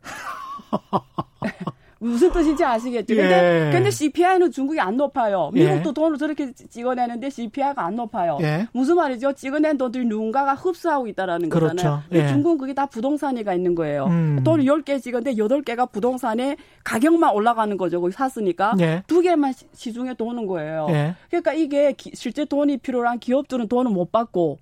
[2.04, 3.16] 무슨 뜻인지 아시겠죠?
[3.16, 3.72] 근데, 예.
[3.72, 5.50] 근데 CPI는 중국이 안 높아요.
[5.54, 5.94] 미국도 예.
[5.94, 8.38] 돈을 저렇게 찍어내는데 CPI가 안 높아요.
[8.42, 8.68] 예.
[8.74, 9.34] 무슨 말이죠?
[9.34, 11.76] 찍어낸 돈들이 누군가가 흡수하고 있다라는 그렇죠.
[11.76, 12.04] 거잖아요.
[12.12, 12.28] 예.
[12.28, 14.06] 중국은 그게 다 부동산이가 있는 거예요.
[14.08, 14.42] 음.
[14.44, 18.02] 돈을 10개 찍었는데 8개가 부동산에 가격만 올라가는 거죠.
[18.02, 18.76] 거기 샀으니까.
[18.82, 19.04] 예.
[19.08, 20.88] 두 개만 시중에 도는 거예요.
[20.90, 21.16] 예.
[21.30, 24.60] 그러니까 이게 기, 실제 돈이 필요한 기업들은 돈을 못 받고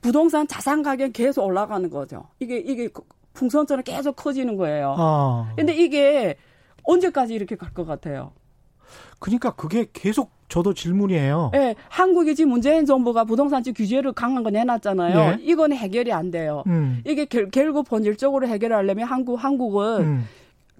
[0.00, 2.24] 부동산 자산 가격 계속 올라가는 거죠.
[2.40, 2.88] 이게, 이게
[3.34, 4.94] 풍선처럼 계속 커지는 거예요.
[4.98, 5.46] 어.
[5.56, 6.36] 근데 이게
[6.84, 8.32] 언제까지 이렇게 갈 것 같아요?
[9.18, 11.50] 그러니까 그게 계속 저도 질문이에요.
[11.52, 15.36] 네, 한국이 지금 문재인 정부가 부동산지 규제를 강한 건 해놨잖아요.
[15.36, 15.38] 네.
[15.42, 16.62] 이건 해결이 안 돼요.
[16.66, 17.00] 음.
[17.06, 20.24] 이게 결, 결국 본질적으로 해결하려면 한국 한국은 음.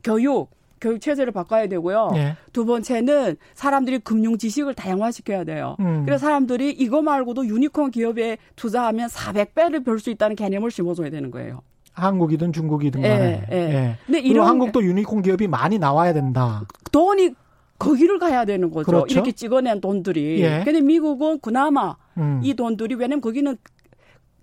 [0.05, 2.11] 교육 교육 체제를 바꿔야 되고요.
[2.13, 2.37] 네.
[2.53, 5.77] 두 번째는 사람들이 금융 지식을 다양화시켜야 돼요.
[5.81, 6.03] 음.
[6.05, 11.63] 그래서 사람들이 이거 말고도 유니콘 기업에 투자하면 400배를 벌 수 있다는 개념을 심어줘야 되는 거예요.
[11.93, 13.47] 한국이든 중국이든 간에.
[13.51, 13.57] 예, 예.
[13.57, 13.97] 예.
[14.07, 16.65] 근데 이런 한국도 유니콘 기업이 많이 나와야 된다.
[16.91, 17.35] 돈이
[17.79, 18.87] 거기를 가야 되는 거죠.
[18.87, 19.07] 그렇죠?
[19.13, 20.41] 이렇게 찍어낸 돈들이.
[20.41, 20.63] 예.
[20.65, 22.41] 근데 미국은 그나마 음.
[22.43, 23.57] 이 돈들이 왜냐면 거기는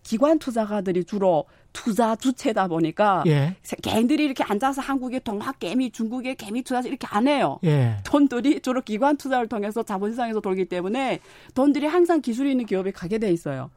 [0.03, 3.55] 기관 투자가들이 주로 투자 주체다 보니까 예.
[3.81, 7.59] 개인들이 이렇게 앉아서 한국의 동학 개미, 중국의 개미 투자 이렇게 안 해요.
[7.63, 7.97] 예.
[8.03, 11.19] 돈들이 주로 기관 투자를 통해서 자본시장에서 돌기 때문에
[11.53, 13.69] 돈들이 항상 기술이 있는 기업에 가게 돼 있어요.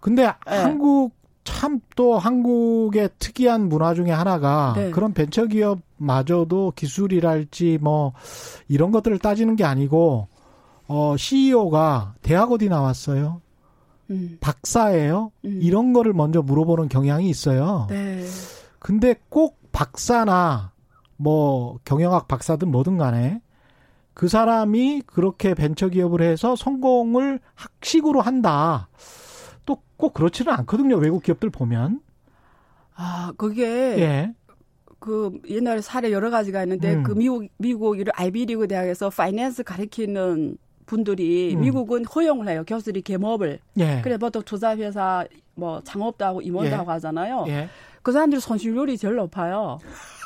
[0.00, 0.54] 근데 예.
[0.56, 1.12] 한국
[1.46, 4.90] 참 또 한국의 특이한 문화 중에 하나가 네.
[4.90, 8.12] 그런 벤처 기업마저도 기술이랄지 뭐
[8.68, 10.28] 이런 것들을 따지는 게 아니고
[10.86, 13.40] 어 CEO가 대학 어디 나왔어요?
[14.10, 14.36] 음.
[14.40, 15.32] 박사예요?
[15.46, 15.58] 음.
[15.62, 17.86] 이런 거를 먼저 물어보는 경향이 있어요.
[17.88, 18.24] 네.
[18.78, 20.72] 근데 꼭 박사나
[21.16, 23.40] 뭐 경영학 박사든 뭐든 간에
[24.12, 28.88] 그 사람이 그렇게 벤처 기업을 해서 성공을 학식으로 한다.
[29.96, 30.96] 또꼭 그렇지는 않거든요.
[30.96, 32.00] 외국 기업들 보면.
[32.94, 33.64] 아, 그게
[33.98, 34.34] 예.
[34.98, 37.02] 그 옛날에 사례 여러 가지가 있는데 음.
[37.02, 40.56] 그 미국 미국 아이비리그 대학에서 파이낸스 가르치는
[40.86, 41.60] 분들이 음.
[41.60, 42.64] 미국은 허용을 해요.
[42.66, 43.58] 교수들이 개업을.
[43.78, 44.00] 예.
[44.02, 46.74] 그래 보통 투자회사 뭐 창업도 하고 임원도 예.
[46.74, 47.44] 하고 하잖아요.
[47.48, 47.68] 예.
[48.02, 49.78] 그 사람들 손실률이 제일 높아요.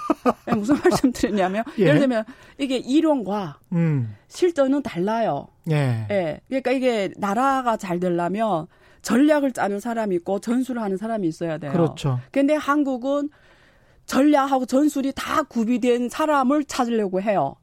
[0.48, 1.92] 예, 무슨 말씀 드렸냐면 예.
[1.92, 2.24] 를 들면
[2.59, 4.16] 이게 이론과 음.
[4.28, 5.48] 실전은 달라요.
[5.70, 6.06] 예.
[6.11, 6.40] 예.
[6.48, 8.66] 그러니까 이게 나라가 잘 되려면
[9.02, 11.72] 전략을 짜는 사람이 있고 전술을 하는 사람이 있어야 돼요.
[11.72, 12.18] 그렇죠.
[12.30, 13.30] 근데 한국은
[14.06, 17.54] 전략하고 전술이 다 구비된 사람을 찾으려고 해요.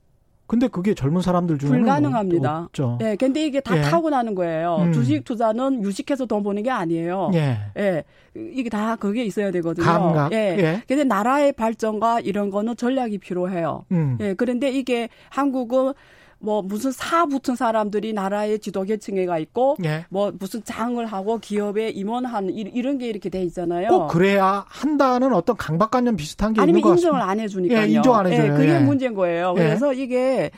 [0.48, 2.60] 근데 그게 젊은 사람들 중에 불가능합니다.
[2.68, 2.98] 없죠.
[3.02, 3.82] 예, 근데 이게 다 예.
[3.82, 4.78] 타고나는 거예요.
[4.80, 4.94] 음.
[4.94, 7.32] 주식 투자는 유식해서 돈 버는 게 아니에요.
[7.34, 7.58] 예.
[7.78, 8.04] 예.
[8.34, 9.86] 이게 다 그게 있어야 되거든요.
[9.86, 10.32] 감각.
[10.32, 10.56] 예.
[10.58, 10.84] 예.
[10.88, 13.84] 근데 나라의 발전과 이런 거는 전략이 필요해요.
[13.92, 14.18] 음.
[14.22, 14.34] 예.
[14.36, 15.94] 그런데 이게 한국은
[16.40, 20.06] 뭐 무슨 사 붙은 사람들이 나라의 지도계층에 가 있고 예.
[20.10, 23.90] 뭐 무슨 장을 하고 기업에 임원하는 이런 게 이렇게 돼 있잖아요.
[23.90, 26.96] 꼭 그래야 한다는 어떤 강박관념 비슷한 게 있는 것.
[26.96, 27.82] 인정을 안 해주니까요.
[27.82, 28.54] 예, 인정 안 해줘요.
[28.54, 28.80] 예, 그게 예.
[28.80, 29.56] 문제인 거예요.
[29.58, 29.62] 예.
[29.62, 30.52] 그래서 이게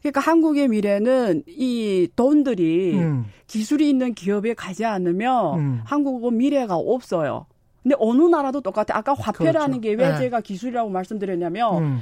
[0.00, 3.26] 그러니까 한국의 미래는 이 돈들이 음.
[3.46, 5.80] 기술이 있는 기업에 가지 않으면 음.
[5.84, 7.46] 한국은 미래가 없어요.
[7.82, 8.96] 근데 어느 나라도 똑같아.
[8.96, 9.96] 아까 화폐라는 그렇죠.
[9.98, 10.18] 게왜 예.
[10.18, 12.00] 제가 기술이라고 말씀드렸냐면 음.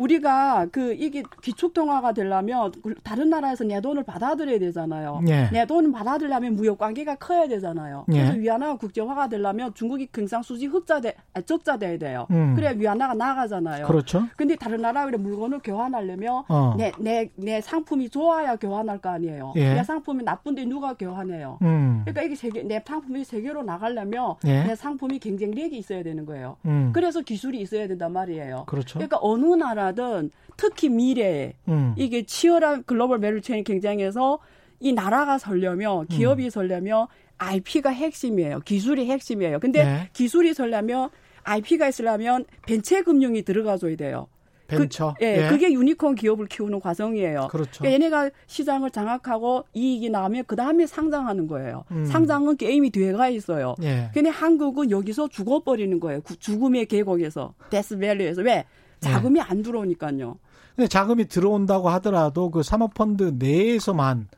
[0.00, 5.20] 우리가 그 이게 기축통화가 되려면 그 다른 나라에서 내 돈을 받아들여야 되잖아요.
[5.28, 5.48] 예.
[5.52, 8.06] 내 돈을 받아들려면 무역 관계가 커야 되잖아요.
[8.12, 8.12] 예.
[8.12, 12.26] 그래서 위안화가 국제화가 되려면 중국이 경상 수지 흑자 돼, 아, 적자 돼야 돼요.
[12.30, 12.54] 음.
[12.54, 13.86] 그래야 위안화가 나가잖아요.
[13.86, 14.24] 그렇죠.
[14.36, 16.74] 근데 다른 나라의 물건을 교환하려면 어.
[16.78, 19.52] 내, 내, 내 상품이 좋아야 교환할 거 아니에요.
[19.56, 19.74] 예.
[19.74, 21.58] 내 상품이 나쁜데 누가 교환해요.
[21.60, 22.00] 음.
[22.04, 24.64] 그러니까 이게 세계, 내 상품이 세계로 나가려면 예.
[24.64, 26.56] 내 상품이 경쟁력이 있어야 되는 거예요.
[26.64, 26.90] 음.
[26.94, 28.64] 그래서 기술이 있어야 된단 말이에요.
[28.66, 28.98] 그렇죠.
[28.98, 31.94] 그러니까 어느 나라 나라든 특히 미래에 음.
[31.96, 34.38] 이게 치열한 글로벌 value chain 경쟁에서
[34.78, 36.50] 이 나라가 설려면 기업이 음.
[36.50, 37.06] 설려면
[37.38, 38.60] IP가 핵심이에요.
[38.60, 39.60] 기술이 핵심이에요.
[39.60, 40.10] 근데 네.
[40.12, 41.10] 기술이 설려면
[41.42, 44.28] IP가 있으려면 벤처 금융이 들어가줘야 돼요.
[44.66, 45.14] 벤처.
[45.18, 47.48] 그, 예, 예, 그게 유니콘 기업을 키우는 과정이에요.
[47.50, 47.82] 그렇죠.
[47.82, 51.84] 그러니까 얘네가 시장을 장악하고 이익이 나면 그 다음에 상장하는 거예요.
[51.90, 52.04] 음.
[52.04, 53.74] 상장은 게임이 뒤에가 있어요.
[53.82, 54.10] 예.
[54.14, 56.20] 근데 한국은 여기서 죽어버리는 거예요.
[56.38, 58.64] 죽음의 계곡에서 데스밸리에서 왜?
[59.00, 59.40] 자금이 네.
[59.40, 60.38] 안 들어오니까요.
[60.76, 64.28] 근데 자금이 들어온다고 하더라도 그 사모펀드 내에서만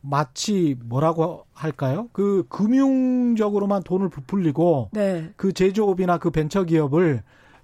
[0.00, 2.08] 마치 뭐라고 할까요?
[2.12, 5.30] 그 금융적으로만 돈을 부풀리고 네.
[5.36, 7.22] 그 제조업이나 그 벤처 기업을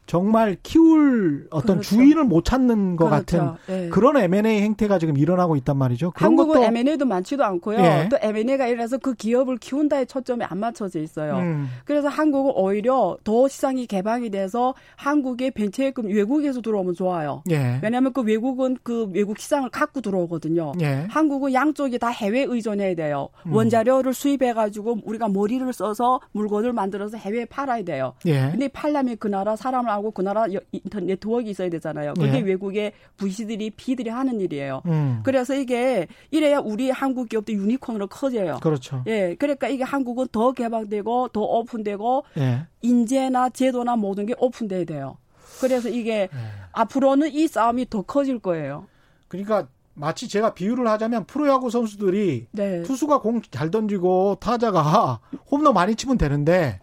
[0.08, 1.96] 정말 키울 어떤 그렇죠.
[1.96, 3.36] 주인을 못 찾는 것 그렇죠.
[3.36, 3.88] 같은 네.
[3.90, 6.12] 그런 M&A 행태가 지금 일어나고 있단 말이죠.
[6.12, 7.78] 그런 한국은 것도 M&A도 많지도 않고요.
[7.78, 8.08] 예.
[8.10, 11.36] 또 M&A가 일어나서 그 기업을 키운다의 초점이 안 맞춰져 있어요.
[11.36, 11.68] 음.
[11.84, 17.42] 그래서 한국은 오히려 더 시장이 개방이 돼서 한국의 벤처금 외국에서 들어오면 좋아요.
[17.50, 17.78] 예.
[17.82, 20.72] 왜냐하면 그 외국은 그 외국 시장을 갖고 들어오거든요.
[20.80, 21.06] 예.
[21.10, 23.28] 한국은 양쪽이 다 해외 의존해야 돼요.
[23.44, 23.52] 음.
[23.52, 28.14] 원자료를 수입해가지고 우리가 머리를 써서 물건을 만들어서 해외에 팔아야 돼요.
[28.24, 28.48] 예.
[28.50, 32.14] 근데 팔려면 그 나라 사람을 하고 그 나라 인터넷 네트워크 있어야 되잖아요.
[32.14, 32.40] 그게 예.
[32.40, 34.82] 외국의 VC들이 B들이 하는 일이에요.
[34.86, 35.20] 음.
[35.24, 38.58] 그래서 이게 이래야 우리 한국 기업도 유니콘으로 커져요.
[38.62, 39.02] 그렇죠.
[39.06, 42.66] 예, 그러니까 이게 한국은 더 개방되고 더 오픈되고 예.
[42.82, 45.18] 인재나 제도나 모든 게 오픈돼야 돼요.
[45.60, 46.28] 그래서 이게 예.
[46.72, 48.86] 앞으로는 이 싸움이 더 커질 거예요.
[49.28, 52.82] 그러니까 마치 제가 비유를 하자면 프로야구 선수들이 네.
[52.84, 56.80] 투수가 공 잘 던지고 타자가 홈런 많이 치면 되는데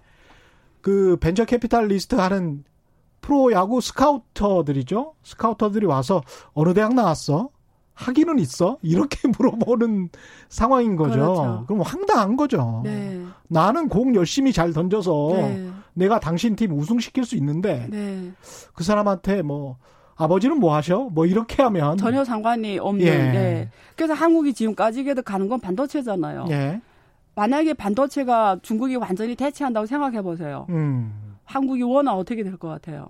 [0.82, 2.63] 그 venture capitalist 하는
[3.25, 5.13] 프로야구 스카우터들이죠.
[5.23, 6.21] 스카우터들이 와서
[6.53, 7.49] 어느 대학 나왔어?
[7.95, 8.77] 학위는 있어?
[8.81, 10.09] 이렇게 물어보는
[10.49, 11.13] 상황인 거죠.
[11.13, 11.63] 그렇죠.
[11.67, 12.81] 그럼 황당한 거죠.
[12.83, 13.21] 네.
[13.47, 15.69] 나는 공 열심히 잘 던져서 네.
[15.93, 18.31] 내가 당신 팀 우승시킬 수 있는데 네.
[18.73, 19.77] 그 사람한테 뭐
[20.17, 21.09] 아버지는 뭐 하셔?
[21.11, 23.05] 뭐 이렇게 하면 전혀 상관이 없는.
[23.05, 23.11] 예.
[23.17, 23.69] 네.
[23.95, 26.47] 그래서 한국이 지금까지 가는 건 반도체잖아요.
[26.49, 26.81] 예.
[27.35, 30.65] 만약에 반도체가 중국이 완전히 대체한다고 생각해 보세요.
[30.69, 31.38] 음.
[31.45, 33.07] 한국이 원화 어떻게 될 것 같아요?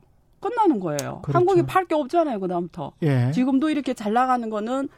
[0.50, 1.20] 끝나는 거예요.
[1.24, 1.38] 그렇죠.
[1.38, 2.94] 한국이 팔 게 없잖아요, 그다음부터.
[3.04, 3.32] 예.
[3.34, 4.90] 지금도 이렇게 잘 나가는 거는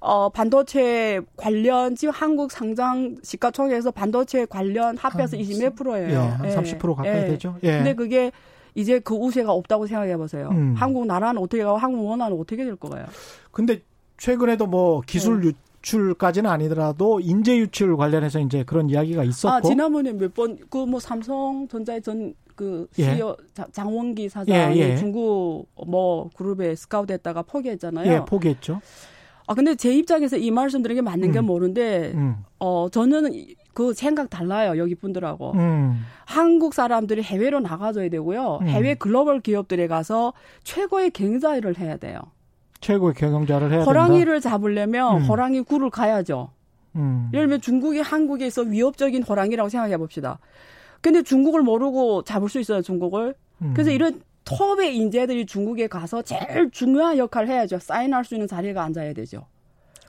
[0.00, 6.08] 어, 반도체 관련 지금 한국 상장 시가총액에서 반도체 관련 합해서 20몇 프로예요.
[6.10, 7.26] 예, 한 30% 가까이 예.
[7.26, 7.56] 되죠.
[7.62, 7.72] 예.
[7.78, 8.32] 근데 그게
[8.74, 10.48] 이제 그 우세가 없다고 생각해 보세요.
[10.52, 10.74] 음.
[10.76, 13.04] 한국 나라는 어떻게 가고 한국 원화는 어떻게 될 거예요?
[13.50, 13.82] 근데
[14.16, 15.48] 최근에도 뭐 기술 네.
[15.82, 21.00] 유출까지는 아니더라도 인재 유출 관련해서 이제 그런 이야기가 있었고 아, 지난번에 몇 번 그 뭐
[21.00, 23.14] 삼성전자의 전그 예.
[23.14, 24.96] CEO 자- 장원기 사장이 예, 예.
[24.96, 28.12] 중국 뭐 그룹에 스카우트했다가 포기했잖아요.
[28.12, 28.80] 예, 포기했죠.
[29.46, 31.46] 아 근데 제 입장에서 이 말씀 드린 게 맞는 게 음.
[31.46, 32.36] 모르는데 음.
[32.58, 36.04] 어 저는 이- 그 생각 달라요 여기 분들하고 음.
[36.24, 38.66] 한국 사람들이 해외로 나가줘야 되고요 음.
[38.68, 40.32] 해외 글로벌 기업들에 가서
[40.64, 42.20] 최고의 경자를 해야 돼요
[42.80, 43.84] 최고의 경영자를 해야 된다.
[43.90, 45.22] 호랑이를 잡으려면 음.
[45.26, 46.50] 호랑이 굴을 가야죠
[46.96, 47.30] 음.
[47.32, 50.38] 예를 들면 중국이 한국에서 위협적인 호랑이라고 생각해 봅시다
[51.00, 53.72] 근데 중국을 모르고 잡을 수 있어요 중국을 음.
[53.74, 59.12] 그래서 이런 톱의 인재들이 중국에 가서 제일 중요한 역할을 해야죠 사인할 수 있는 자리에 앉아야
[59.12, 59.46] 되죠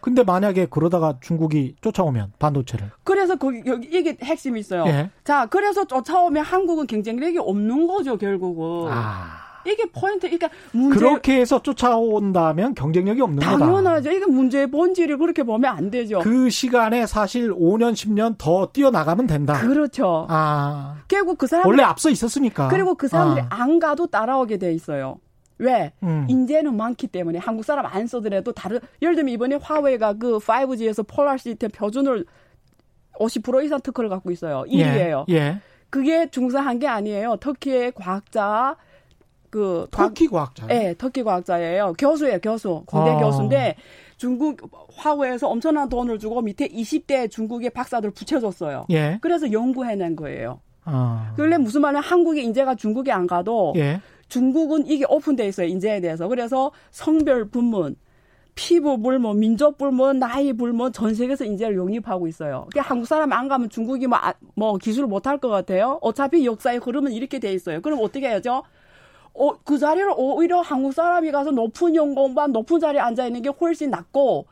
[0.01, 4.83] 근데 만약에 그러다가 중국이 쫓아오면 반도체를 그래서 거기 여기 이게 핵심이 있어요.
[4.87, 5.11] 예.
[5.23, 8.91] 자, 그래서 쫓아오면 한국은 경쟁력이 없는 거죠, 결국은.
[8.91, 9.50] 아.
[9.65, 10.27] 이게 포인트.
[10.27, 13.57] 그러니까 문제 그렇게 해서 쫓아온다면 경쟁력이 없는 거다.
[13.57, 14.11] 당연하죠.
[14.11, 16.19] 이게 문제의 본질을 그렇게 보면 안 되죠.
[16.19, 19.61] 그 시간에 사실 5년 10년 더 뛰어나가면 된다.
[19.61, 20.97] 렇죠 아.
[21.07, 22.67] 결국 그 사람 원래 앞서 있었으니까.
[22.69, 23.61] 그리고 그 사람들이 아.
[23.61, 25.17] 안 가도 따라오게 돼 있어요.
[25.57, 25.93] 왜?
[26.01, 26.25] 음.
[26.27, 31.37] 인재는 많기 때문에 한국 사람 안 쓰더라도 다른 예를 들면 이번에 화웨이가 그 5G에서 폴라
[31.37, 32.25] 시스템 표준을
[33.19, 34.63] 50% 이상 특허를 갖고 있어요.
[34.67, 35.25] 1위예요.
[35.29, 35.35] 예.
[35.35, 35.61] 예.
[35.91, 37.35] 그게 중사한 게 아니에요.
[37.35, 38.75] 터키의 과학자
[39.51, 40.65] 그 터키 과학자.
[40.71, 41.93] 예, 터키 과학자예요.
[41.99, 42.83] 교수예요, 교수.
[42.87, 43.19] 공대 아.
[43.19, 43.75] 교수인데
[44.17, 44.61] 중국
[44.95, 48.85] 화웨이에서 엄청난 돈을 주고 밑에 20대 중국의 박사들 붙여줬어요.
[48.91, 49.19] 예.
[49.21, 50.61] 그래서 연구해낸 거예요.
[50.85, 51.33] 아.
[51.35, 54.01] 그런데 무슨 말이냐 한국의 인재가 중국에 안 가도 예.
[54.29, 57.97] 중국은 이게 오픈돼 있어요 인재에 대해서 그래서 성별 불문
[58.55, 63.47] 피부 불문 민족 불문 나이 불문 전 세계에서 인재를 영입하고 있어요 그러니까 한국 사람 안
[63.47, 67.53] 가면 중국이 뭐, 아- 뭐 기술을 못 할 것 같아요 어차피 역사의 흐름은 이렇게 돼
[67.53, 68.63] 있어요 그럼 어떻게 해야죠
[69.33, 73.89] 어, 그 자리를 오히려 한국 사람이 가서 높은 연봉반 높은 자리에 앉아 있는 게 훨씬
[73.89, 74.47] 낫고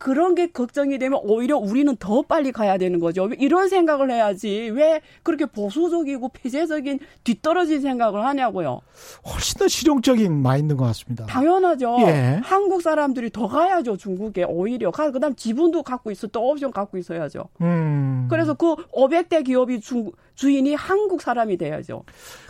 [0.00, 3.28] 그런 게 걱정이 되면 오히려 우리는 더 빨리 가야 되는 거죠.
[3.38, 8.80] 이런 생각을 해야지 왜 그렇게 보수적이고 폐쇄적인 뒤떨어진 생각을 하냐고요.
[9.26, 11.26] 훨씬 더 실용적인 마인드인 것 같습니다.
[11.26, 11.98] 당연하죠.
[12.00, 12.40] 예.
[12.42, 14.90] 한국 사람들이 더 가야죠 중국에 오히려.
[14.90, 17.50] 가 그다음 지분도 갖고 있어 또 옵션 갖고 있어야죠.
[17.60, 18.26] 음.
[18.30, 22.04] 그래서 그 500대 기업이 주, 주인이 한국 사람이 돼야죠.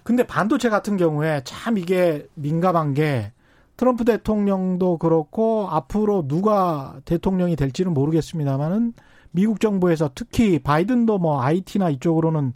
[0.04, 3.32] 근데 반도체 같은 경우에 참 이게 민감한 게
[3.80, 8.92] 트럼프 대통령도 그렇고 앞으로 누가 대통령이 될지는 모르겠습니다만은
[9.30, 12.52] 미국 정부에서 특히 바이든도 뭐 IT나 이쪽으로는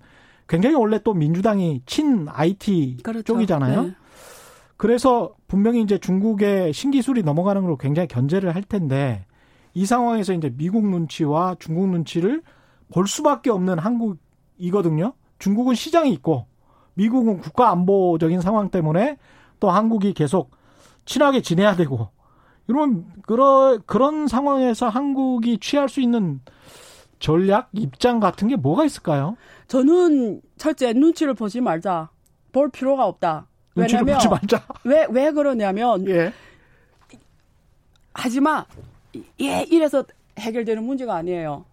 [0.47, 3.23] 굉장히 원래 또 민주당이 친 IT 그렇죠.
[3.23, 3.83] 쪽이잖아요.
[3.85, 3.95] 네.
[4.77, 9.25] 그래서 분명히 이제 중국의 신기술이 넘어가는 걸 굉장히 견제를 할 텐데
[9.73, 12.43] 이 상황에서 이제 미국 눈치와 중국 눈치를
[12.93, 15.15] 볼 수밖에 없는 한국이거든요.
[15.39, 16.45] 중국은 시장이 있고
[16.93, 19.17] 미국은 국가 안보적인 상황 때문에
[19.59, 20.51] 또 한국이 계속
[21.05, 22.09] 친하게 지내야 되고
[22.69, 26.41] 이런 그런 그런 상황에서 한국이 취할 수 있는
[27.19, 29.37] 전략 입장 같은 게 뭐가 있을까요?
[29.69, 32.11] 저는 첫째 눈치를 보지 말자.
[32.53, 33.47] 볼 필요가 없다.
[33.75, 34.65] 왜냐면 보지 말자.
[34.85, 36.33] 왜, 왜 그러냐면 예.
[38.13, 38.65] 하지 마.
[39.41, 40.05] 예, 이래서
[40.39, 41.65] 해결되는 문제가 아니에요.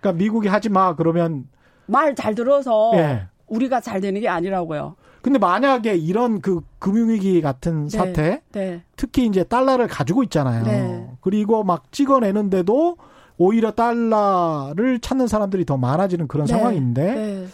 [0.00, 1.48] 그러니까 미국이 하지 마 그러면
[1.86, 3.26] 말 잘 들어서 예.
[3.46, 4.96] 우리가 잘 되는 게 아니라고요.
[5.22, 7.96] 근데 만약에 이런 그 금융위기 같은 네.
[7.96, 8.82] 사태, 네.
[8.96, 10.64] 특히 이제 달러를 가지고 있잖아요.
[10.64, 11.08] 네.
[11.20, 12.96] 그리고 막 찍어내는데도
[13.38, 16.52] 오히려 달러를 찾는 사람들이 더 많아지는 그런 네.
[16.52, 17.46] 상황인데 네.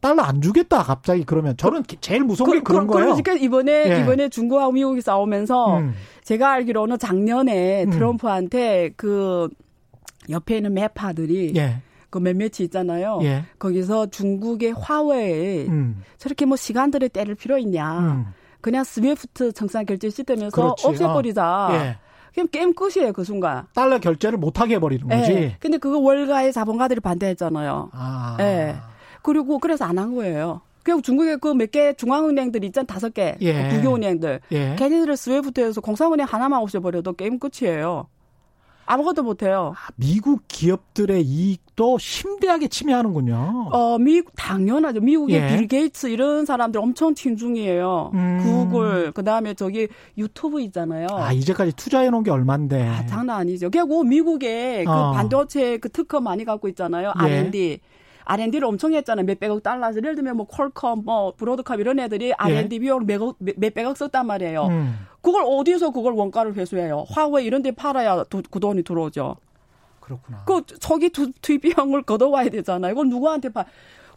[0.00, 3.14] 달러 안 주겠다 갑자기 그러면 저는 제일 무서운 게 그런 거예요.
[3.14, 4.00] 그러니까 이번에 예.
[4.00, 5.94] 이번에 중국하고 미국이 싸우면서 음.
[6.24, 7.90] 제가 알기로는 작년에 음.
[7.90, 9.48] 트럼프한테 그
[10.28, 11.82] 옆에 있는 매파들이 예.
[12.12, 13.18] 그 몇몇이 있잖아요.
[13.22, 13.42] 예.
[13.58, 16.02] 거기서 중국의 화웨이 음.
[16.18, 17.98] 저렇게 뭐 시간들을 때릴 필요 있냐.
[18.00, 18.26] 음.
[18.60, 20.86] 그냥 스위프트 청산 결제 시스템에서 그렇지.
[20.86, 21.68] 없애버리자.
[21.72, 21.96] 예.
[22.34, 23.66] 그냥 게임 끝이에요 그 순간.
[23.74, 25.32] 달러 결제를 못 하게 해 버리는 거지.
[25.32, 25.56] 예.
[25.58, 27.88] 근데 그거 월가의 자본가들이 반대했잖아요.
[27.92, 28.36] 아.
[28.40, 28.76] 예.
[29.22, 30.60] 그리고 그래서 안 한 거예요.
[30.84, 33.68] 결국 중국에 그몇 개 중앙은행들 있잖아 다섯 개 예.
[33.70, 34.76] 그 국유은행들 예.
[34.78, 38.06] 걔네들을 SWIFT에서 공상은행 하나만 없애버려도 게임 끝이에요.
[38.92, 39.72] 아무것도 못해요.
[39.74, 43.70] 아, 미국 기업들의 이익도 심대하게 침해하는군요.
[43.72, 45.00] 어, 미국 당연하죠.
[45.00, 45.48] 미국의 예.
[45.48, 48.10] 빌 게이츠 이런 사람들 엄청 친중이에요.
[48.12, 48.40] 음.
[48.42, 49.88] 구글 그다음에 저기
[50.18, 51.06] 유튜브 있잖아요.
[51.10, 52.86] 아, 이제까지 투자해 놓은 게 얼만데.
[52.86, 53.70] 아, 장난 아니죠.
[53.70, 55.12] 결국 미국에 그 어.
[55.12, 57.14] 반도체 그 특허 많이 갖고 있잖아요.
[57.16, 57.22] 예.
[57.22, 57.80] R&D.
[58.32, 59.26] R&D를 엄청 했잖아요.
[59.26, 59.92] 몇백억 달러.
[59.94, 62.78] 예를 들면 뭐 퀄컴, 뭐 브로드컴 이런 애들이 R&D 예.
[62.78, 64.66] 비용을 몇억, 몇백억 썼단 말이에요.
[64.66, 65.06] 음.
[65.20, 67.04] 그걸 어디서 그걸 원가를 회수해요?
[67.08, 69.36] 화웨이 이런 데 팔아야 도, 그 돈이 들어오죠.
[70.00, 70.44] 그렇구나.
[70.46, 72.92] 그 저기 투입 비용을 걷어와야 되잖아요.
[72.92, 73.64] 이걸 누구한테 파?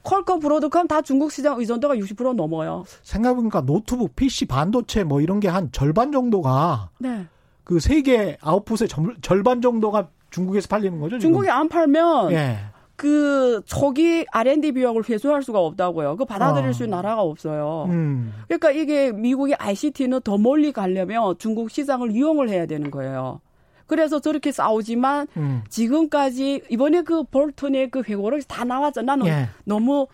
[0.04, 2.84] 퀄컴 브로드컴 다 중국 시장 의존도가 60% 넘어요.
[3.02, 7.26] 생각해보니까 노트북, PC, 반도체 뭐 이런 게 한 절반 정도가 네.
[7.64, 8.88] 그 세계 아웃풋의
[9.22, 11.18] 절반 정도가 중국에서 팔리는 거죠.
[11.18, 11.34] 지금?
[11.34, 12.58] 중국에 안 팔면 예.
[12.96, 16.16] 그 저기 R&D 비용을 회수할 수가 없다고요.
[16.16, 16.74] 그 받아들일 아.
[16.74, 17.88] 수 있는 나라가 없어요.
[17.90, 18.34] 음.
[18.48, 23.42] 그러니까 이게 미국의 ICT는 더 멀리 가려면 중국 시장을 이용을 해야 되는 거예요.
[23.88, 25.62] 그래서 저렇게 싸우지만 음.
[25.70, 29.02] 지금까지 이번에 그 볼턴의 그 회고록이 다 나왔죠.
[29.02, 29.50] 나는 예.
[29.66, 30.08] 너무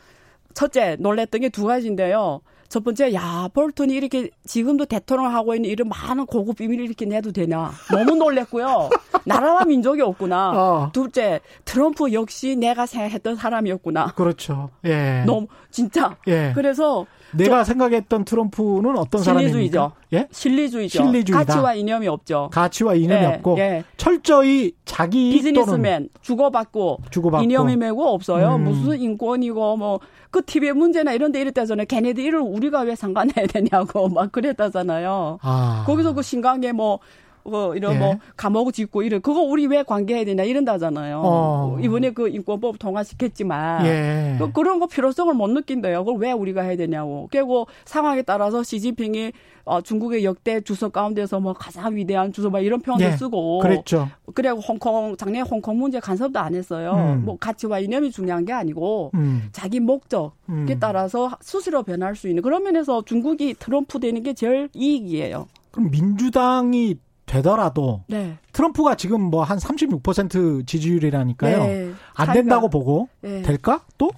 [0.53, 2.41] 첫째 놀랬던 게 두 가지인데요.
[2.72, 7.34] 첫 번째, 야, 볼턴이 이렇게 지금도 대통령 하고 있는 이런 많은 고급 비밀을 이렇게 내도
[7.34, 7.69] 되냐.
[7.91, 8.89] 너무 놀랬고요.
[9.26, 10.51] 나라와 민족이 없구나.
[10.55, 10.89] 어.
[10.93, 14.13] 둘째, 트럼프 역시 내가 생각했던 사람이었구나.
[14.15, 14.69] 그렇죠.
[14.86, 15.26] 예.
[15.28, 16.17] 너무, 진짜.
[16.28, 16.51] 예.
[16.53, 19.93] 그래서 내가 생각했던 트럼프는 어떤 사람입니까?
[20.13, 20.28] 예?
[20.32, 21.03] 실리주의죠.
[21.03, 21.45] 실리주의다.
[21.45, 22.49] 가치와 이념이 없죠.
[22.51, 23.84] 가치와 이념이 예, 없고 예.
[23.97, 28.55] 철저히 자기 비즈니스맨 주고받고, 주고받고 이념이 매고 없어요.
[28.55, 28.63] 음.
[28.65, 29.99] 무슨 인권이고 뭐
[30.32, 31.86] 그 TV의 문제나 이런 데 이랬다잖아요.
[31.88, 35.39] 걔네들 이를 우리가 왜 상관해야 되냐고 막 그랬다잖아요.
[35.41, 35.84] 아.
[35.86, 36.99] 거기서 그 신강에 뭐
[37.43, 37.99] 뭐 이런 예.
[37.99, 41.21] 뭐 감옥 짓고 이런 그거 우리 왜 관계해야 되냐 이런다잖아요.
[41.23, 41.77] 어.
[41.81, 44.35] 이번에 그 인권법 통과시켰지만 예.
[44.39, 46.03] 그, 그런 거 필요성을 못 느낀대요.
[46.03, 47.27] 그걸 왜 우리가 해야 되냐고.
[47.31, 49.31] 그리고 상황에 따라서 시진핑이
[49.63, 53.11] 어, 중국의 역대 주석 가운데서 뭐 가장 위대한 주석 막 이런 표현도 예.
[53.11, 54.09] 쓰고 그랬죠.
[54.33, 56.93] 그리고 홍콩 작년에 홍콩 문제 간섭도 안 했어요.
[56.93, 57.25] 음.
[57.25, 59.49] 뭐 가치와 이념이 중요한 게 아니고 음.
[59.51, 60.77] 자기 목적에 음.
[60.79, 65.47] 따라서 수시로 변할 수 있는 그런 면에서 중국이 트럼프 되는 게 제일 이익이에요.
[65.71, 66.95] 그럼 민주당이
[67.32, 68.38] 되더라도 네.
[68.51, 71.57] 트럼프가 지금 뭐 한 36% 지지율이라니까요.
[71.57, 71.91] 네.
[72.15, 73.41] 안 된다고 보고 네.
[73.41, 73.84] 될까?
[73.97, 74.11] 또?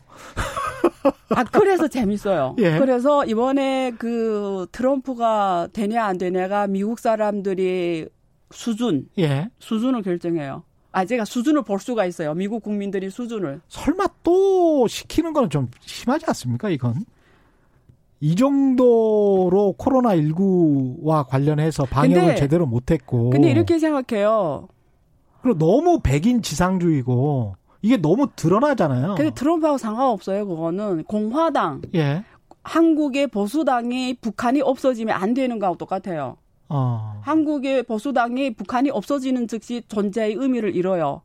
[1.30, 2.56] 아 그래서 재밌어요.
[2.60, 2.78] 예.
[2.78, 8.08] 그래서 이번에 그 트럼프가 되냐 안 되냐가 미국 사람들이
[8.52, 9.50] 수준, 예.
[9.60, 10.64] 수준을 결정해요.
[10.92, 12.36] 아, 제가 수준을 볼 수가 있어요.
[12.36, 13.62] 미국 국민들이 수준을.
[13.68, 17.04] 설마 또 시키는 거는 좀 심하지 않습니까, 이건?
[18.24, 23.32] 이 정도로 코로나19와 관련해서 방역을 근데, 제대로 못했고.
[23.32, 24.70] 근데 이렇게 생각해요.
[25.42, 29.16] 그리고 너무 백인 지상주의고 이게 너무 드러나잖아요.
[29.16, 30.48] 근데 트럼프하고 상관없어요.
[30.48, 31.82] 그거는 공화당.
[31.96, 32.24] 예.
[32.64, 36.38] 한국의 보수당이 북한이 없어지면 안 되는 거하고 똑같아요.
[36.70, 37.20] 어.
[37.24, 41.24] 한국의 보수당이 북한이 없어지는 즉시 존재의 의미를 잃어요.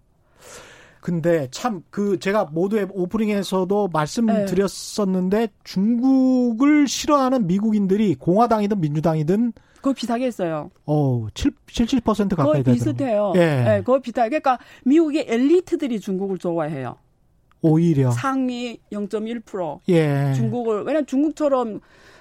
[1.09, 5.49] 근데 참 그 제가 모두의 오프닝에서도 말씀드렸었는데 네.
[5.65, 10.71] 중국을 싫어하는 미국인들이 공화당이든 민주당이든 그거 비슷하게 했어요.
[10.85, 12.75] 어, 7, 77% 가까이 되더라고요.
[12.75, 13.33] 비슷해요.
[13.37, 13.39] 예.
[13.39, 14.41] 네, 그거 비슷하게.
[14.41, 16.97] 그러니까 미국의 엘리트들이 중국을 좋아해요.
[17.63, 20.33] 오히려 상위 0.1% 예.
[20.37, 21.81] 중국을 왜냐면 중국처럼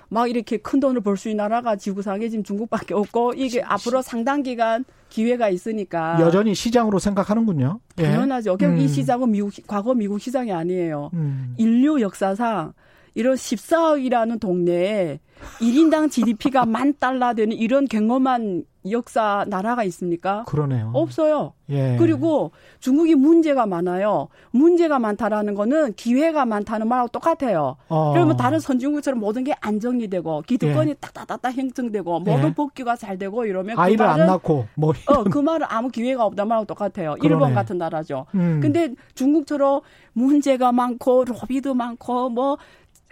[0.09, 4.01] 막 이렇게 큰 돈을 벌 수 있는 나라가 지구상에 지금 중국밖에 없고 이게 시, 앞으로
[4.01, 7.79] 상당 기간 기회가 있으니까 여전히 시장으로 생각하는군요.
[7.99, 8.03] 예.
[8.03, 8.57] 당연하죠.
[8.61, 8.65] 예.
[8.65, 8.77] 음.
[8.77, 11.09] 이 시장은 미국 과거 미국 시장이 아니에요.
[11.13, 11.55] 음.
[11.57, 12.73] 인류 역사상
[13.17, 15.19] 이런 14억이라는 동네에
[15.59, 20.43] 1인당 GDP가 만 달러 되는 이런 경험한 역사 나라가 있습니까?
[20.45, 20.91] 그러네요.
[20.93, 21.53] 없어요.
[21.69, 21.97] 예.
[21.97, 24.29] 그리고 중국이 문제가 많아요.
[24.51, 27.75] 문제가 많다라는 거는 기회가 많다는 말하고 똑같아요.
[27.89, 28.13] 어.
[28.13, 30.93] 그러면 다른 선진국처럼 모든 게 안정이 되고 기득권이 예.
[30.93, 32.53] 딱딱딱딱 형성되고 모든 예.
[32.53, 35.89] 복귀가 잘 되고 이러면 그 아이를 그 말은, 안 낳고 뭐 어, 그 말은 아무
[35.89, 37.15] 기회가 없다는 말하고 똑같아요.
[37.15, 37.23] 그러네.
[37.23, 38.27] 일본 같은 나라죠.
[38.35, 38.59] 음.
[38.61, 39.81] 근데 중국처럼
[40.13, 42.57] 문제가 많고 로비도 많고 뭐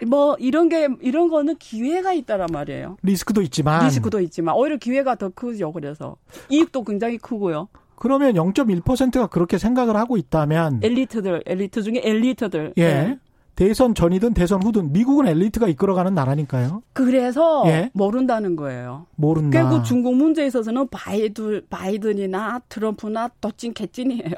[0.06, 2.96] 뭐 이런 게 이런 거는 기회가 있다란 말이에요.
[3.02, 5.72] 리스크도 있지만 리스크도 있지만 오히려 기회가 더 크죠.
[5.72, 6.16] 그래서
[6.50, 7.68] 이익도 굉장히 크고요.
[7.96, 12.84] 그러면 0.1%가 그렇게 생각을 하고 있다면 엘리트들 엘리트 중에 엘리트들 예.
[12.84, 13.18] 네.
[13.54, 16.82] 대선 전이든 대선 후든 미국은 엘리트가 이끌어가는 나라니까요.
[16.92, 17.90] 그래서 예?
[17.94, 19.06] 모른다는 거예요.
[19.16, 19.62] 모른다.
[19.62, 24.34] 결국 중국 문제에 있어서는 바이든, 바이든이나 트럼프나 도찐 개찐이에요.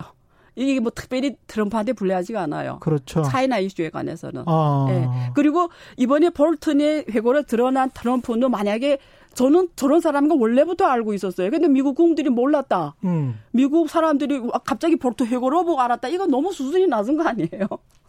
[0.59, 2.79] 이게 뭐 특별히 트럼프한테 불리하지가 않아요.
[2.81, 3.23] 그렇죠.
[3.23, 4.43] 차이나 이슈에 관해서는.
[4.47, 4.87] 아.
[4.89, 5.09] 네.
[5.35, 8.99] 그리고 이번에 볼튼의 회고로 드러난 트럼프는 만약에
[9.35, 11.51] 저는 저런 사람인 거 원래부터 알고 있었어요.
[11.51, 12.97] 근데 미국 국민들이 몰랐다.
[13.05, 13.39] 음.
[13.53, 16.09] 미국 사람들이 갑자기 볼트 회고로 보고 알았다.
[16.09, 17.69] 이거 너무 수준이 낮은 거 아니에요?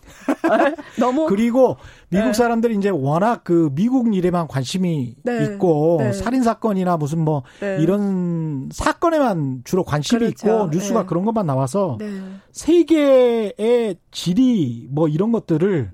[0.99, 1.77] 너무 그리고
[2.09, 2.33] 미국 네.
[2.33, 5.43] 사람들이 이제 워낙 그 미국 일에만 관심이 네.
[5.43, 6.11] 있고 네.
[6.11, 7.77] 살인 사건이나 무슨 뭐 네.
[7.79, 10.47] 이런 사건에만 주로 관심이 그렇죠.
[10.47, 11.05] 있고 뉴스가 네.
[11.05, 12.09] 그런 것만 나와서 네.
[12.51, 15.91] 세계의 질이 뭐 이런 것들을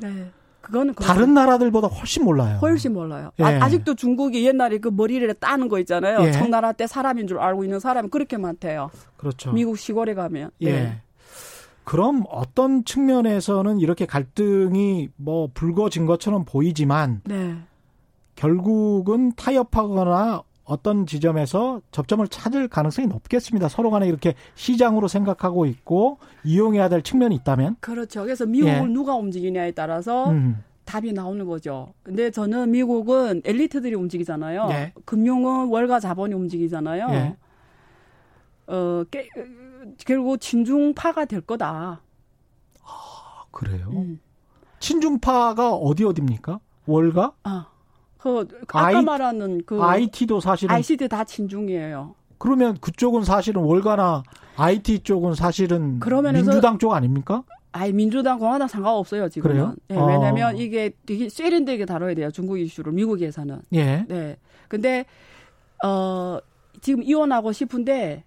[0.62, 2.58] 그거는 다른 나라들보다 훨씬 몰라요.
[2.60, 3.30] 훨씬 몰라요.
[3.40, 3.44] 예.
[3.44, 6.24] 아, 직도 중국이 옛날에 그 머리를 따는 거 있잖아요.
[6.24, 6.32] 예.
[6.32, 8.90] 청나라 때 사람인 줄 알고 있는 사람이 그렇게 많대요.
[9.16, 9.52] 그렇죠.
[9.52, 10.50] 미국 시골에 가면.
[10.64, 11.02] 예.
[11.86, 17.56] 그럼 어떤 측면에서는 이렇게 갈등이 뭐 불거진 것처럼 보이지만 네.
[18.36, 23.70] 결국은 타협하거나 어떤 지점에서 접점을 찾을 가능성이 높겠습니다.
[23.70, 27.78] 서로 간에 이렇게 시장으로 생각하고 있고 이용해야 될 측면이 있다면.
[27.80, 28.24] 그렇죠.
[28.24, 28.94] 그래서 미국을 예.
[28.94, 30.64] 누가 움직이냐에 따라서 음.
[30.86, 31.94] 답이 나오는 거죠.
[32.02, 34.68] 근데 저는 미국은 엘리트들이 움직이잖아요.
[34.72, 34.94] 예.
[35.06, 37.08] 금융은 월가 자본이 움직이잖아요.
[37.12, 37.36] 예.
[38.68, 39.28] 어, 깨,
[39.98, 42.02] 결국 친중파가 될 거다.
[42.84, 43.90] 아, 그래요?
[43.92, 44.20] 음.
[44.80, 46.60] 친중파가 어디 어디입니까?
[46.86, 47.34] 월가?
[47.44, 47.68] 아.
[48.18, 52.16] 그 아까 I, 말하는 그 IT도 사실은 ICT 다 친중이에요.
[52.40, 54.24] 그러면 그쪽은 사실은 월가나
[54.56, 56.00] IT 쪽은 사실은
[56.34, 57.44] 민주당 쪽 아닙니까?
[57.72, 59.76] 아니 민주당 공화당 상관없어요 지금은.
[59.88, 60.06] 네, 어.
[60.06, 63.62] 왜냐하면 이게 되게 세련되게 다뤄야 돼요 중국 이슈를 미국에서는.
[63.74, 64.06] 예.
[64.08, 64.38] 네.
[64.70, 65.06] 근데
[65.84, 66.40] 어
[66.82, 68.24] 지금 이혼하고 싶은데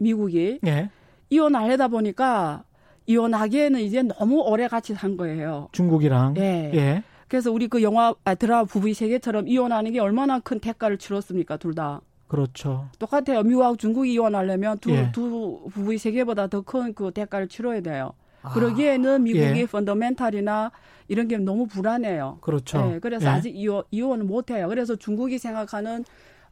[0.00, 0.90] 미국이 예.
[1.28, 2.64] 이혼하려다 보니까
[3.06, 5.68] 이혼하기에는 이제 너무 오래 같이 산 거예요.
[5.72, 6.34] 중국이랑.
[6.38, 6.70] 예.
[6.74, 7.02] 예.
[7.28, 11.74] 그래서 우리 그 영화 아, 드라마 부부의 세계처럼 이혼하는 게 얼마나 큰 대가를 치렀습니까, 둘
[11.74, 12.00] 다.
[12.26, 12.88] 그렇죠.
[12.98, 13.42] 똑같아요.
[13.42, 15.10] 미국하고 중국이 이혼하려면 두, 예.
[15.12, 18.12] 두 부부의 세계보다 더 큰 그 대가를 치러야 돼요.
[18.42, 18.50] 아.
[18.50, 19.66] 그러기에는 미국의 예.
[19.66, 20.70] 펀더멘탈이나
[21.08, 22.38] 이런 게 너무 불안해요.
[22.40, 22.86] 그렇죠.
[22.86, 23.30] 네, 그래서 예.
[23.30, 24.68] 아직 이혼, 이혼을 못 해요.
[24.68, 26.04] 그래서 중국이 생각하는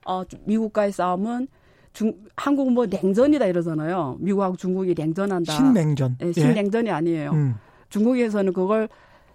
[0.05, 1.49] 어, 미국과의 싸움은
[1.93, 4.17] 중, 한국은 뭐 냉전이다 이러잖아요.
[4.21, 5.53] 미국하고 중국이 냉전한다.
[5.53, 6.17] 신냉전.
[6.19, 7.31] 네, 신냉전이 아니에요.
[7.33, 7.55] 음.
[7.89, 8.89] 중국에서는 그걸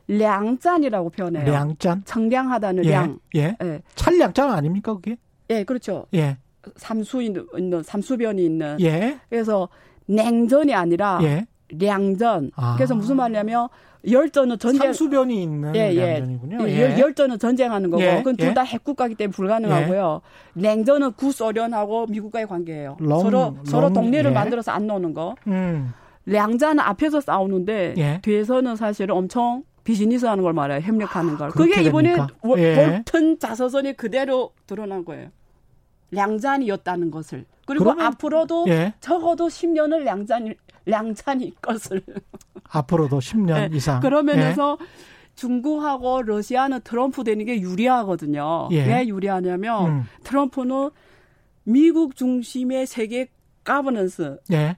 [0.08, 1.51] 량짠이라고 표현해요.
[1.51, 2.04] 량짠?
[2.06, 3.20] 청량하다는 예, 량.
[3.36, 3.56] 예.
[3.62, 3.82] 예.
[3.95, 5.18] 찰량짠 아닙니까, 그게?
[5.49, 6.06] 예, 그렇죠.
[6.14, 6.38] 예.
[6.76, 7.45] 삼수 있는,
[7.84, 8.78] 삼수변이 있는.
[8.82, 9.20] 예.
[9.30, 9.70] 그래서
[10.06, 11.45] 냉전이 아니라 예.
[11.70, 12.51] 량전.
[12.56, 12.76] 아.
[12.76, 13.68] 그래서 무슨 말이냐면
[14.10, 16.14] 열전은 전쟁 삼수변이 있는 예, 예.
[16.20, 16.68] 량전이군요.
[16.68, 16.82] 예.
[16.82, 18.18] 열, 열전은 전쟁하는 거고 예.
[18.18, 18.66] 그건 둘다 예.
[18.66, 20.22] 핵국가기 때문에 불가능하고요.
[20.58, 20.62] 예.
[20.62, 22.97] 냉전은 구소련하고 미국과의 관계예요.
[22.99, 24.34] 롱, 서로 롱, 서로 동네를 예.
[24.34, 25.36] 만들어서 안 노는 거.
[25.47, 25.93] 음.
[26.26, 30.80] 량전은 앞에서 싸우는데 뒤에서는 사실은 엄청 비즈니스 하는 걸 말해요.
[30.80, 31.49] 협력하는 걸.
[31.51, 35.30] 그게 이번에 볼튼 자서전이 그대로 드러난 거예요.
[36.14, 37.45] 량잔이었다는 것을.
[37.66, 38.93] 그리고 그러면, 앞으로도 예.
[38.99, 40.53] 적어도 10년을 량잔
[40.86, 42.01] 량찬이 것을
[42.70, 43.78] 앞으로도 10년 네.
[43.78, 44.86] 이상 그러면서 예.
[45.36, 48.70] 중국하고 러시아는 트럼프 되는 게 유리하거든요.
[48.72, 48.86] 예.
[48.86, 50.03] 왜 유리하냐면 음.
[50.24, 50.91] 트럼프는
[51.64, 53.30] 미국 중심의 세계
[53.64, 54.76] 가버넌스 예.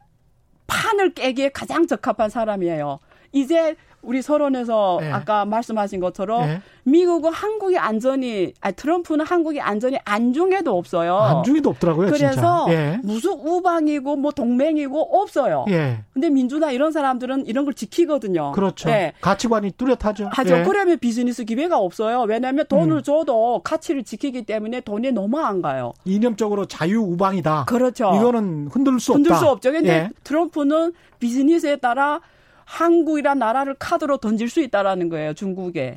[0.67, 2.99] 판을 깨기에 가장 적합한 사람이에요.
[3.31, 3.75] 이제
[4.05, 5.11] 우리 서론에서 네.
[5.11, 6.61] 아까 말씀하신 것처럼 네.
[6.83, 11.17] 미국은 한국의 안전이 아니 트럼프는 한국의 안전이 안중에도 없어요.
[11.17, 12.11] 안중에도 없더라고요.
[12.11, 12.99] 그래서 예.
[13.03, 15.65] 무슨 우방이고 뭐 동맹이고 없어요.
[15.69, 15.99] 예.
[16.13, 18.51] 근데 민주당 이런 사람들은 이런 걸 지키거든요.
[18.51, 18.89] 그렇죠.
[18.89, 19.13] 네.
[19.21, 20.29] 가치관이 뚜렷하죠.
[20.31, 20.59] 하죠.
[20.59, 20.63] 예.
[20.63, 22.21] 그러면 비즈니스 기회가 없어요.
[22.21, 23.03] 왜냐하면 돈을 음.
[23.03, 25.93] 줘도 가치를 지키기 때문에 돈이 너무 안 가요.
[26.05, 27.65] 이념적으로 자유 우방이다.
[27.65, 28.11] 그렇죠.
[28.15, 29.35] 이거는 흔들 수 흔들 없다.
[29.35, 29.71] 흔들 수 없죠.
[29.71, 30.09] 근데 예.
[30.23, 32.21] 트럼프는 비즈니스에 따라
[32.65, 35.95] 한국이란 나라를 카드로 던질 수 있다라는 거예요, 중국에.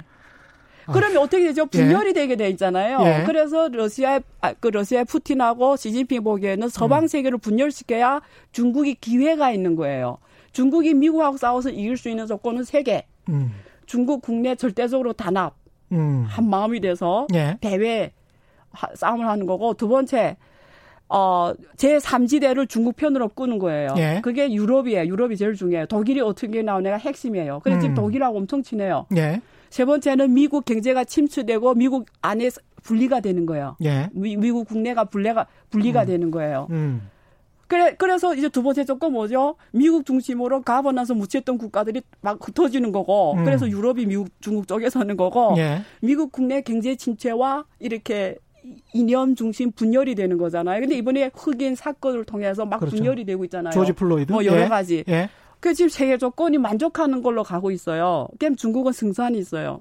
[0.92, 1.66] 그러면 아, 어떻게 되죠?
[1.66, 2.12] 분열이 예.
[2.12, 3.00] 되게 돼 있잖아요.
[3.04, 3.24] 예.
[3.26, 7.06] 그래서 러시아 아, 그 러시아의 푸틴하고 시진핑 보기에는 서방 음.
[7.08, 10.18] 세계를 분열시켜야 중국이 기회가 있는 거예요.
[10.52, 13.04] 중국이 미국하고 싸워서 이길 수 있는 조건은 세 개.
[13.28, 13.52] 음.
[13.84, 15.54] 중국 국내 절대적으로 단합.
[15.92, 16.24] 음.
[16.26, 17.58] 한 마음이 돼서 예.
[17.60, 18.12] 대외
[18.94, 20.36] 싸움을 하는 거고 두 번째
[21.08, 23.94] 어, 제3지대를 중국 편으로 끄는 거예요.
[23.96, 24.20] 예.
[24.22, 25.06] 그게 유럽이에요.
[25.06, 25.86] 유럽이 제일 중요해요.
[25.86, 27.60] 독일이 어떻게 나오냐가 핵심이에요.
[27.64, 27.80] 그래서 음.
[27.80, 29.06] 지금 독일하고 엄청 친해요.
[29.16, 29.40] 예.
[29.70, 32.50] 세 번째는 미국 경제가 침투되고 미국 안에
[32.82, 33.76] 분리가 되는 거예요.
[33.84, 34.08] 예.
[34.12, 36.06] 미, 국 국내가 분리가, 분리가 음.
[36.06, 36.68] 되는 거예요.
[36.70, 37.08] 음.
[37.66, 39.56] 그래, 그래서 이제 두 번째 조건 뭐죠?
[39.72, 43.44] 미국 중심으로 가버나서 묻혔던 국가들이 막 흩어지는 거고, 음.
[43.44, 45.82] 그래서 유럽이 미국, 중국 쪽에 서는 거고, 예.
[46.00, 48.38] 미국 국내 경제 침체와 이렇게
[48.92, 50.80] 이념 중심 분열이 되는 거잖아요.
[50.80, 52.96] 근데 이번에 흑인 사건을 통해서 막 그렇죠.
[52.96, 53.72] 분열이 되고 있잖아요.
[53.72, 54.32] 조지 플로이드.
[54.32, 54.68] 뭐 여러 예.
[54.68, 55.04] 가지.
[55.08, 55.28] 예.
[55.60, 58.28] 그 지금 세계 조건이 만족하는 걸로 가고 있어요.
[58.38, 59.80] 그럼 중국은 승산이 있어요.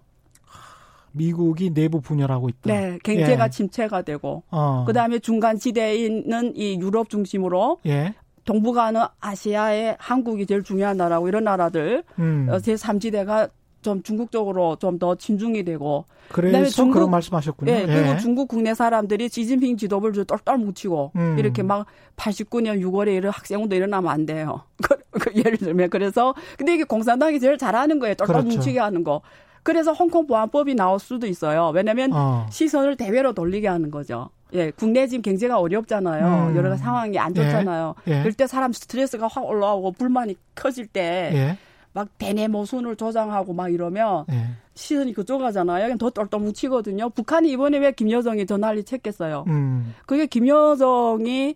[1.11, 2.59] 미국이 내부 분열하고 있다.
[2.65, 3.49] 네, 경제가 예.
[3.49, 4.83] 침체가 되고, 어.
[4.85, 8.13] 그 다음에 중간 지대에 있는 이 유럽 중심으로 예.
[8.45, 12.47] 동북아는 아시아의 한국이 제일 중요한 나라고 이런 나라들 음.
[12.49, 13.49] 어, 제 3지대가
[13.87, 17.71] 좀 중국 쪽으로 좀 더 친중이 되고 그래서 중국, 그런 말씀하셨군요.
[17.71, 18.17] 네, 그리고 예.
[18.17, 21.37] 중국 국내 사람들이 시진핑 지도부를 똘똘 뭉치고 음.
[21.37, 21.85] 이렇게 막
[22.15, 24.61] 89년 6월에 이런 학생운도 일어나면 안 돼요.
[24.81, 28.15] 그, 그 예를 들면 그래서 근데 이게 공산당이 제일 잘하는 거예요.
[28.15, 28.49] 똘똘 그렇죠.
[28.49, 29.21] 뭉치게 하는 거.
[29.63, 31.71] 그래서 홍콩 보안법이 나올 수도 있어요.
[31.75, 32.47] 왜냐하면 어.
[32.49, 34.29] 시선을 대외로 돌리게 하는 거죠.
[34.53, 36.49] 예, 국내 지금 경제가 어렵잖아요.
[36.51, 36.55] 음.
[36.55, 37.95] 여러 가지 상황이 안 좋잖아요.
[38.07, 38.11] 예.
[38.13, 38.19] 예.
[38.19, 41.57] 그럴 때 사람 스트레스가 확 올라오고 불만이 커질 때 예.
[41.93, 44.49] 막 대내 모순을 조장하고 막 이러면 네.
[44.75, 45.97] 시선이 그쪽 가잖아요.
[45.97, 47.09] 더 똘똘 뭉치거든요.
[47.09, 49.45] 북한이 이번에 왜 김여정이 저 난리 쳤겠어요.
[49.47, 49.95] 음.
[50.05, 51.55] 그게 김여정이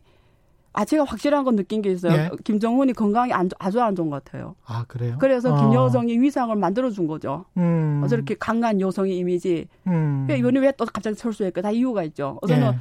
[0.74, 2.14] 아, 제가 확실한 건 느낀 게 있어요.
[2.14, 2.30] 예.
[2.46, 4.56] 김정은이 건강이 안, 아주 안 좋은 것 같아요.
[4.66, 5.18] 아, 그래요?
[5.20, 5.58] 그래서 어.
[5.70, 7.44] 김여정이 위상을 만들어 준 거죠.
[7.58, 8.06] 음.
[8.10, 9.68] 저렇게 강한 여성의 이미지.
[9.88, 10.28] 음.
[10.32, 11.62] 이번에 왜 또 갑자기 철수했까?
[11.62, 12.40] 다 이유가 있죠.
[12.48, 12.78] 저는 예.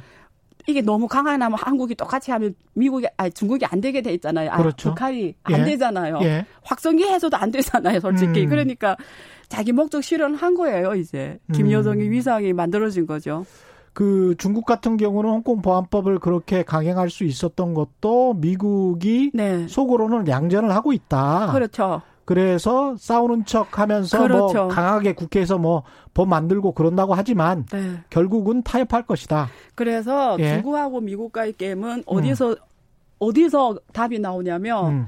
[0.67, 4.51] 이게 너무 강하면 한국이 똑같이 하면 미국이 아니 중국이 안 되게 돼 있잖아요.
[4.51, 4.89] 아, 그렇죠.
[4.89, 5.63] 북한이 안 예.
[5.65, 6.19] 되잖아요.
[6.21, 6.45] 예.
[6.63, 8.43] 확성기 해서도 안 되잖아요, 솔직히.
[8.43, 8.49] 음.
[8.49, 8.95] 그러니까
[9.49, 11.39] 자기 목적 실현한 거예요, 이제.
[11.53, 12.11] 김여정의 음.
[12.11, 13.45] 위상이 만들어진 거죠.
[13.93, 19.67] 그 중국 같은 경우는 홍콩 보안법을 그렇게 강행할 수 있었던 것도 미국이 네.
[19.67, 21.51] 속으로는 양전을 하고 있다.
[21.51, 22.01] 그렇죠.
[22.25, 24.53] 그래서 싸우는 척 하면서 뭐 그렇죠.
[24.53, 27.99] 뭐 강하게 국회에서 뭐 법 만들고 그런다고 하지만 네.
[28.09, 29.49] 결국은 타협할 것이다.
[29.75, 30.55] 그래서 예.
[30.55, 32.55] 중국하고 미국과의 게임은 어디서 음.
[33.19, 35.07] 어디서 답이 나오냐면 음.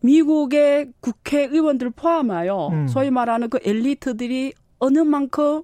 [0.00, 2.86] 미국의 국회의원들 포함하여 음.
[2.86, 5.62] 소위 말하는 그 엘리트들이 어느 만큼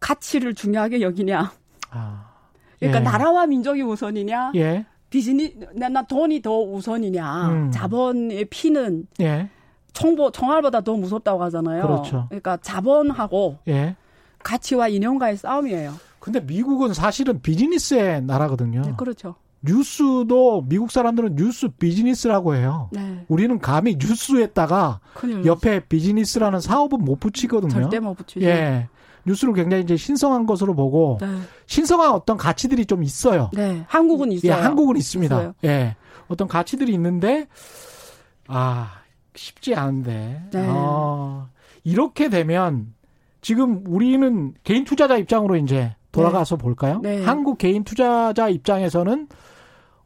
[0.00, 1.52] 가치를 중요하게 여기냐.
[1.90, 2.30] 아,
[2.78, 3.04] 그러니까 예.
[3.04, 4.52] 나라와 민족이 우선이냐.
[4.56, 4.84] 예.
[5.10, 7.48] 비즈니 나 돈이 더 우선이냐.
[7.48, 7.70] 음.
[7.70, 9.48] 자본의 피는 예.
[9.92, 11.82] 총보 총알보다 더 무섭다고 하잖아요.
[11.82, 12.26] 그렇죠.
[12.28, 13.96] 그러니까 자본하고 예.
[14.42, 15.94] 가치와 인연과의 싸움이에요.
[16.18, 18.82] 근데 미국은 사실은 비즈니스의 나라거든요.
[18.82, 19.34] 네, 그렇죠.
[19.62, 22.88] 뉴스도 미국 사람들은 뉴스 비즈니스라고 해요.
[22.92, 23.24] 네.
[23.28, 25.00] 우리는 감히 뉴스에다가
[25.44, 27.70] 옆에 비즈니스라는 사업은 못 붙이거든요.
[27.70, 28.44] 절대 못 붙이죠.
[28.46, 28.88] 예.
[29.24, 31.28] 뉴스를 굉장히 이제 신성한 것으로 보고 네.
[31.66, 33.50] 신성한 어떤 가치들이 좀 있어요.
[33.52, 33.84] 네.
[33.86, 34.52] 한국은 있어요.
[34.52, 35.36] 예, 한국은 있습니다.
[35.36, 35.54] 있어요.
[35.64, 35.94] 예.
[36.26, 37.46] 어떤 가치들이 있는데
[38.48, 39.01] 아,
[39.34, 40.44] 쉽지 않은데.
[40.52, 40.66] 네.
[40.68, 41.48] 아,
[41.84, 42.94] 이렇게 되면
[43.40, 46.62] 지금 우리는 개인 투자자 입장으로 이제 돌아가서 네.
[46.62, 47.00] 볼까요?
[47.02, 47.24] 네.
[47.24, 49.28] 한국 개인 투자자 입장에서는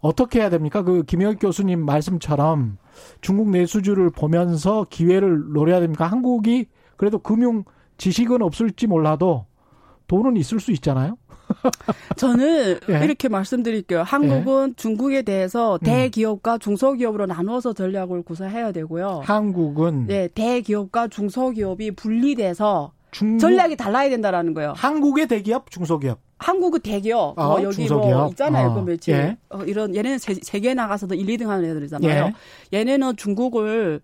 [0.01, 0.83] 어떻게 해야 됩니까?
[0.83, 2.79] 그 김영익 교수님 말씀처럼
[3.21, 6.07] 중국 내수주를 보면서 기회를 노려야 됩니까?
[6.07, 6.67] 한국이
[6.97, 7.65] 그래도 금융
[7.99, 9.47] 지식은 없을지 몰라도
[10.07, 11.17] 돈은 있을 수 있잖아요.
[12.17, 13.05] 저는 예.
[13.05, 14.03] 이렇게 말씀드릴게요.
[14.03, 14.75] 한국은 예.
[14.77, 15.85] 중국에 대해서 음.
[15.85, 19.23] 대기업과 중소기업으로 나누어서 전략을 구사해야 되고요.
[19.25, 24.75] 한국은 네, 대기업과 중소기업이 분리돼서 중국, 전략이 달라야 된다라는 거예요.
[24.77, 26.21] 한국의 대기업, 중소기업.
[26.39, 28.19] 한국의 대기업, 아, 뭐 여기 뭐 중소기업.
[28.19, 28.71] 뭐 있잖아요.
[28.71, 29.39] 아, 그 며칠 예.
[29.49, 32.33] 어, 이런 얘네는 세, 세계 나가서도 1, 2등 하는 애들이잖아요.
[32.73, 32.79] 예.
[32.79, 34.03] 얘네는 중국을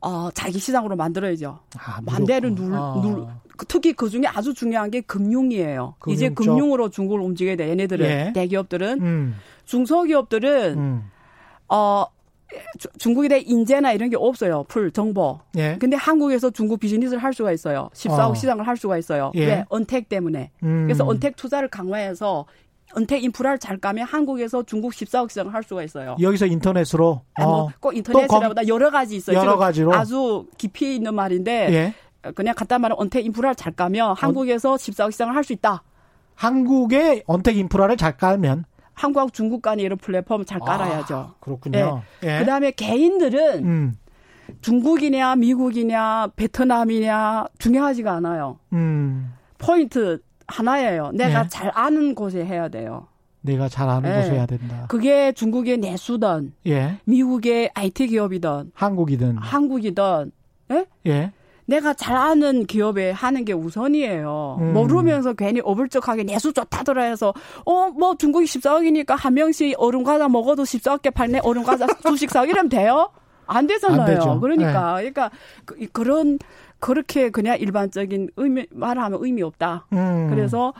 [0.00, 1.58] 어, 자기 시장으로 만들어야죠.
[1.78, 3.00] 아, 맘대로 눌, 아.
[3.02, 3.26] 눌,
[3.68, 5.94] 특히 그 중에 아주 중요한 게 금융이에요.
[5.98, 7.68] 금융 이제 금융으로 중국을 움직여야 돼.
[7.70, 8.32] 얘네들은 예.
[8.34, 9.36] 대기업들은 음.
[9.64, 11.10] 중소기업들은 음.
[11.68, 12.04] 어
[12.98, 14.64] 중국에 대한 인재나 이런 게 없어요.
[14.68, 15.40] 풀 정보.
[15.56, 15.76] 예.
[15.78, 17.88] 근데 한국에서 중국 비즈니스를 할 수가 있어요.
[17.94, 18.34] 14억 어.
[18.34, 19.32] 시장을 할 수가 있어요.
[19.34, 19.46] 예.
[19.46, 19.64] 왜?
[19.68, 20.50] 언택 때문에.
[20.62, 20.84] 음.
[20.86, 22.46] 그래서 언택 투자를 강화해서
[22.96, 26.16] 은퇴 인프라를 잘 까면 한국에서 중국 14억 시장을 할 수가 있어요.
[26.20, 27.22] 여기서 인터넷으로?
[27.34, 27.92] 아, 뭐꼭 어.
[27.92, 29.38] 인터넷이라보다 여러 가지 있어요.
[29.38, 29.94] 여러 가지로?
[29.94, 31.94] 아주 깊이 있는 말인데 예.
[32.34, 35.82] 그냥 간단 말로 은퇴 인프라를 잘 까면 한국에서 14억 시장을 할 수 있다.
[36.34, 38.64] 한국의 언택 인프라를 잘 깔면?
[38.94, 41.16] 한국하고 중국 간의 이런 플랫폼을 잘 아, 깔아야죠.
[41.16, 42.02] 아, 그렇군요.
[42.24, 42.34] 예.
[42.34, 42.38] 예.
[42.40, 43.94] 그다음에 개인들은 음.
[44.60, 48.58] 중국이냐 미국이냐 베트남이냐 중요하지가 않아요.
[48.72, 49.32] 음.
[49.58, 51.10] 포인트 하나예요.
[51.14, 51.48] 내가 네.
[51.48, 53.06] 잘 아는 곳에 해야 돼요.
[53.40, 54.20] 내가 잘 아는 네.
[54.22, 54.86] 곳에 해야 된다.
[54.88, 56.98] 그게 중국의 내수든, 예.
[57.04, 60.30] 미국의 IT 기업이든, 한국이든, 한국이든,
[61.06, 61.32] 예?
[61.68, 61.74] 예.
[61.74, 64.58] 내가 잘 아는 기업에 하는 게 우선이에요.
[64.60, 64.72] 음.
[64.72, 67.32] 모르면서 괜히 어불쩍하게 내수 좋다더라 해서
[67.64, 72.30] 어 뭐 중국이 14억이니까 한 명씩 얼음 과자 먹어도 14억 개 팔네 얼음 과자 주식
[72.30, 73.10] 사 이러면 돼요?
[73.46, 74.22] 안 되잖아요.
[74.22, 75.10] 안 그러니까 네.
[75.10, 75.30] 그러니까
[75.64, 76.38] 그, 그런
[76.78, 79.86] 그렇게 그냥 일반적인 의미 말하면 의미 없다.
[79.92, 80.28] 음.
[80.30, 80.72] 그래서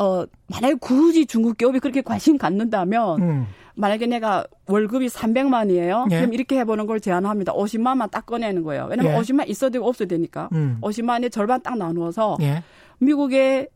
[0.00, 3.46] 어 만약에 굳이 중국 기업이 그렇게 관심 갖는다면 음.
[3.74, 6.10] 만약에 내가 월급이 300만이에요.
[6.10, 6.16] 예.
[6.16, 7.52] 그럼 이렇게 해보는 걸 제안합니다.
[7.52, 8.86] 50만만 딱 꺼내는 거예요.
[8.90, 9.18] 왜냐면 예.
[9.18, 10.48] 50만 있어도 되고 없어도 되니까.
[10.52, 10.78] 음.
[10.80, 12.62] 50만의 절반 딱 나누어서 예.
[12.98, 13.68] 미국의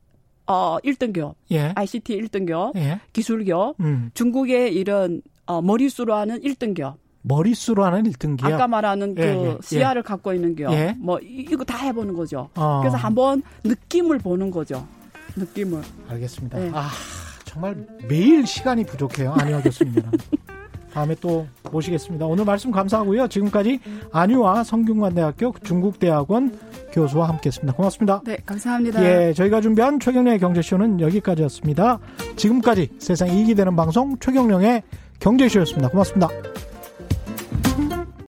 [0.46, 1.72] 어 1등 기업, 예.
[1.74, 3.00] ICT 1등 기업, 예.
[3.12, 4.10] 기술 기업, 음.
[4.14, 6.96] 중국의 이런 어 머리수로 하는 1등 기업.
[7.22, 8.52] 머릿수로 하는 1등 기업.
[8.52, 10.02] 아까 말하는 예, 그 예, 시야를 예.
[10.02, 10.72] 갖고 있는 기업.
[10.72, 10.94] 예.
[10.98, 12.48] 뭐 이거 다 해보는 거죠.
[12.54, 12.80] 어.
[12.80, 14.86] 그래서 한번 느낌을 보는 거죠.
[15.36, 15.82] 느낌을.
[16.08, 16.64] 알겠습니다.
[16.64, 16.70] 예.
[16.74, 16.88] 아
[17.44, 17.76] 정말
[18.08, 19.32] 매일 시간이 부족해요.
[19.38, 19.94] 안희화 교수님
[20.92, 22.24] 다음에 또 모시겠습니다.
[22.24, 23.26] 오늘 말씀 감사하고요.
[23.26, 23.80] 지금까지
[24.12, 26.56] 안유화 성균관대학교 중국대학원
[26.92, 27.72] 교수와 함께했습니다.
[27.74, 28.20] 고맙습니다.
[28.24, 29.04] 네, 감사합니다.
[29.04, 31.98] 예, 저희가 준비한 최경련의 경제쇼는 여기까지였습니다.
[32.36, 34.84] 지금까지 세상 이익이 되는 방송 최경령의
[35.18, 35.88] 경제쇼였습니다.
[35.88, 36.28] 고맙습니다.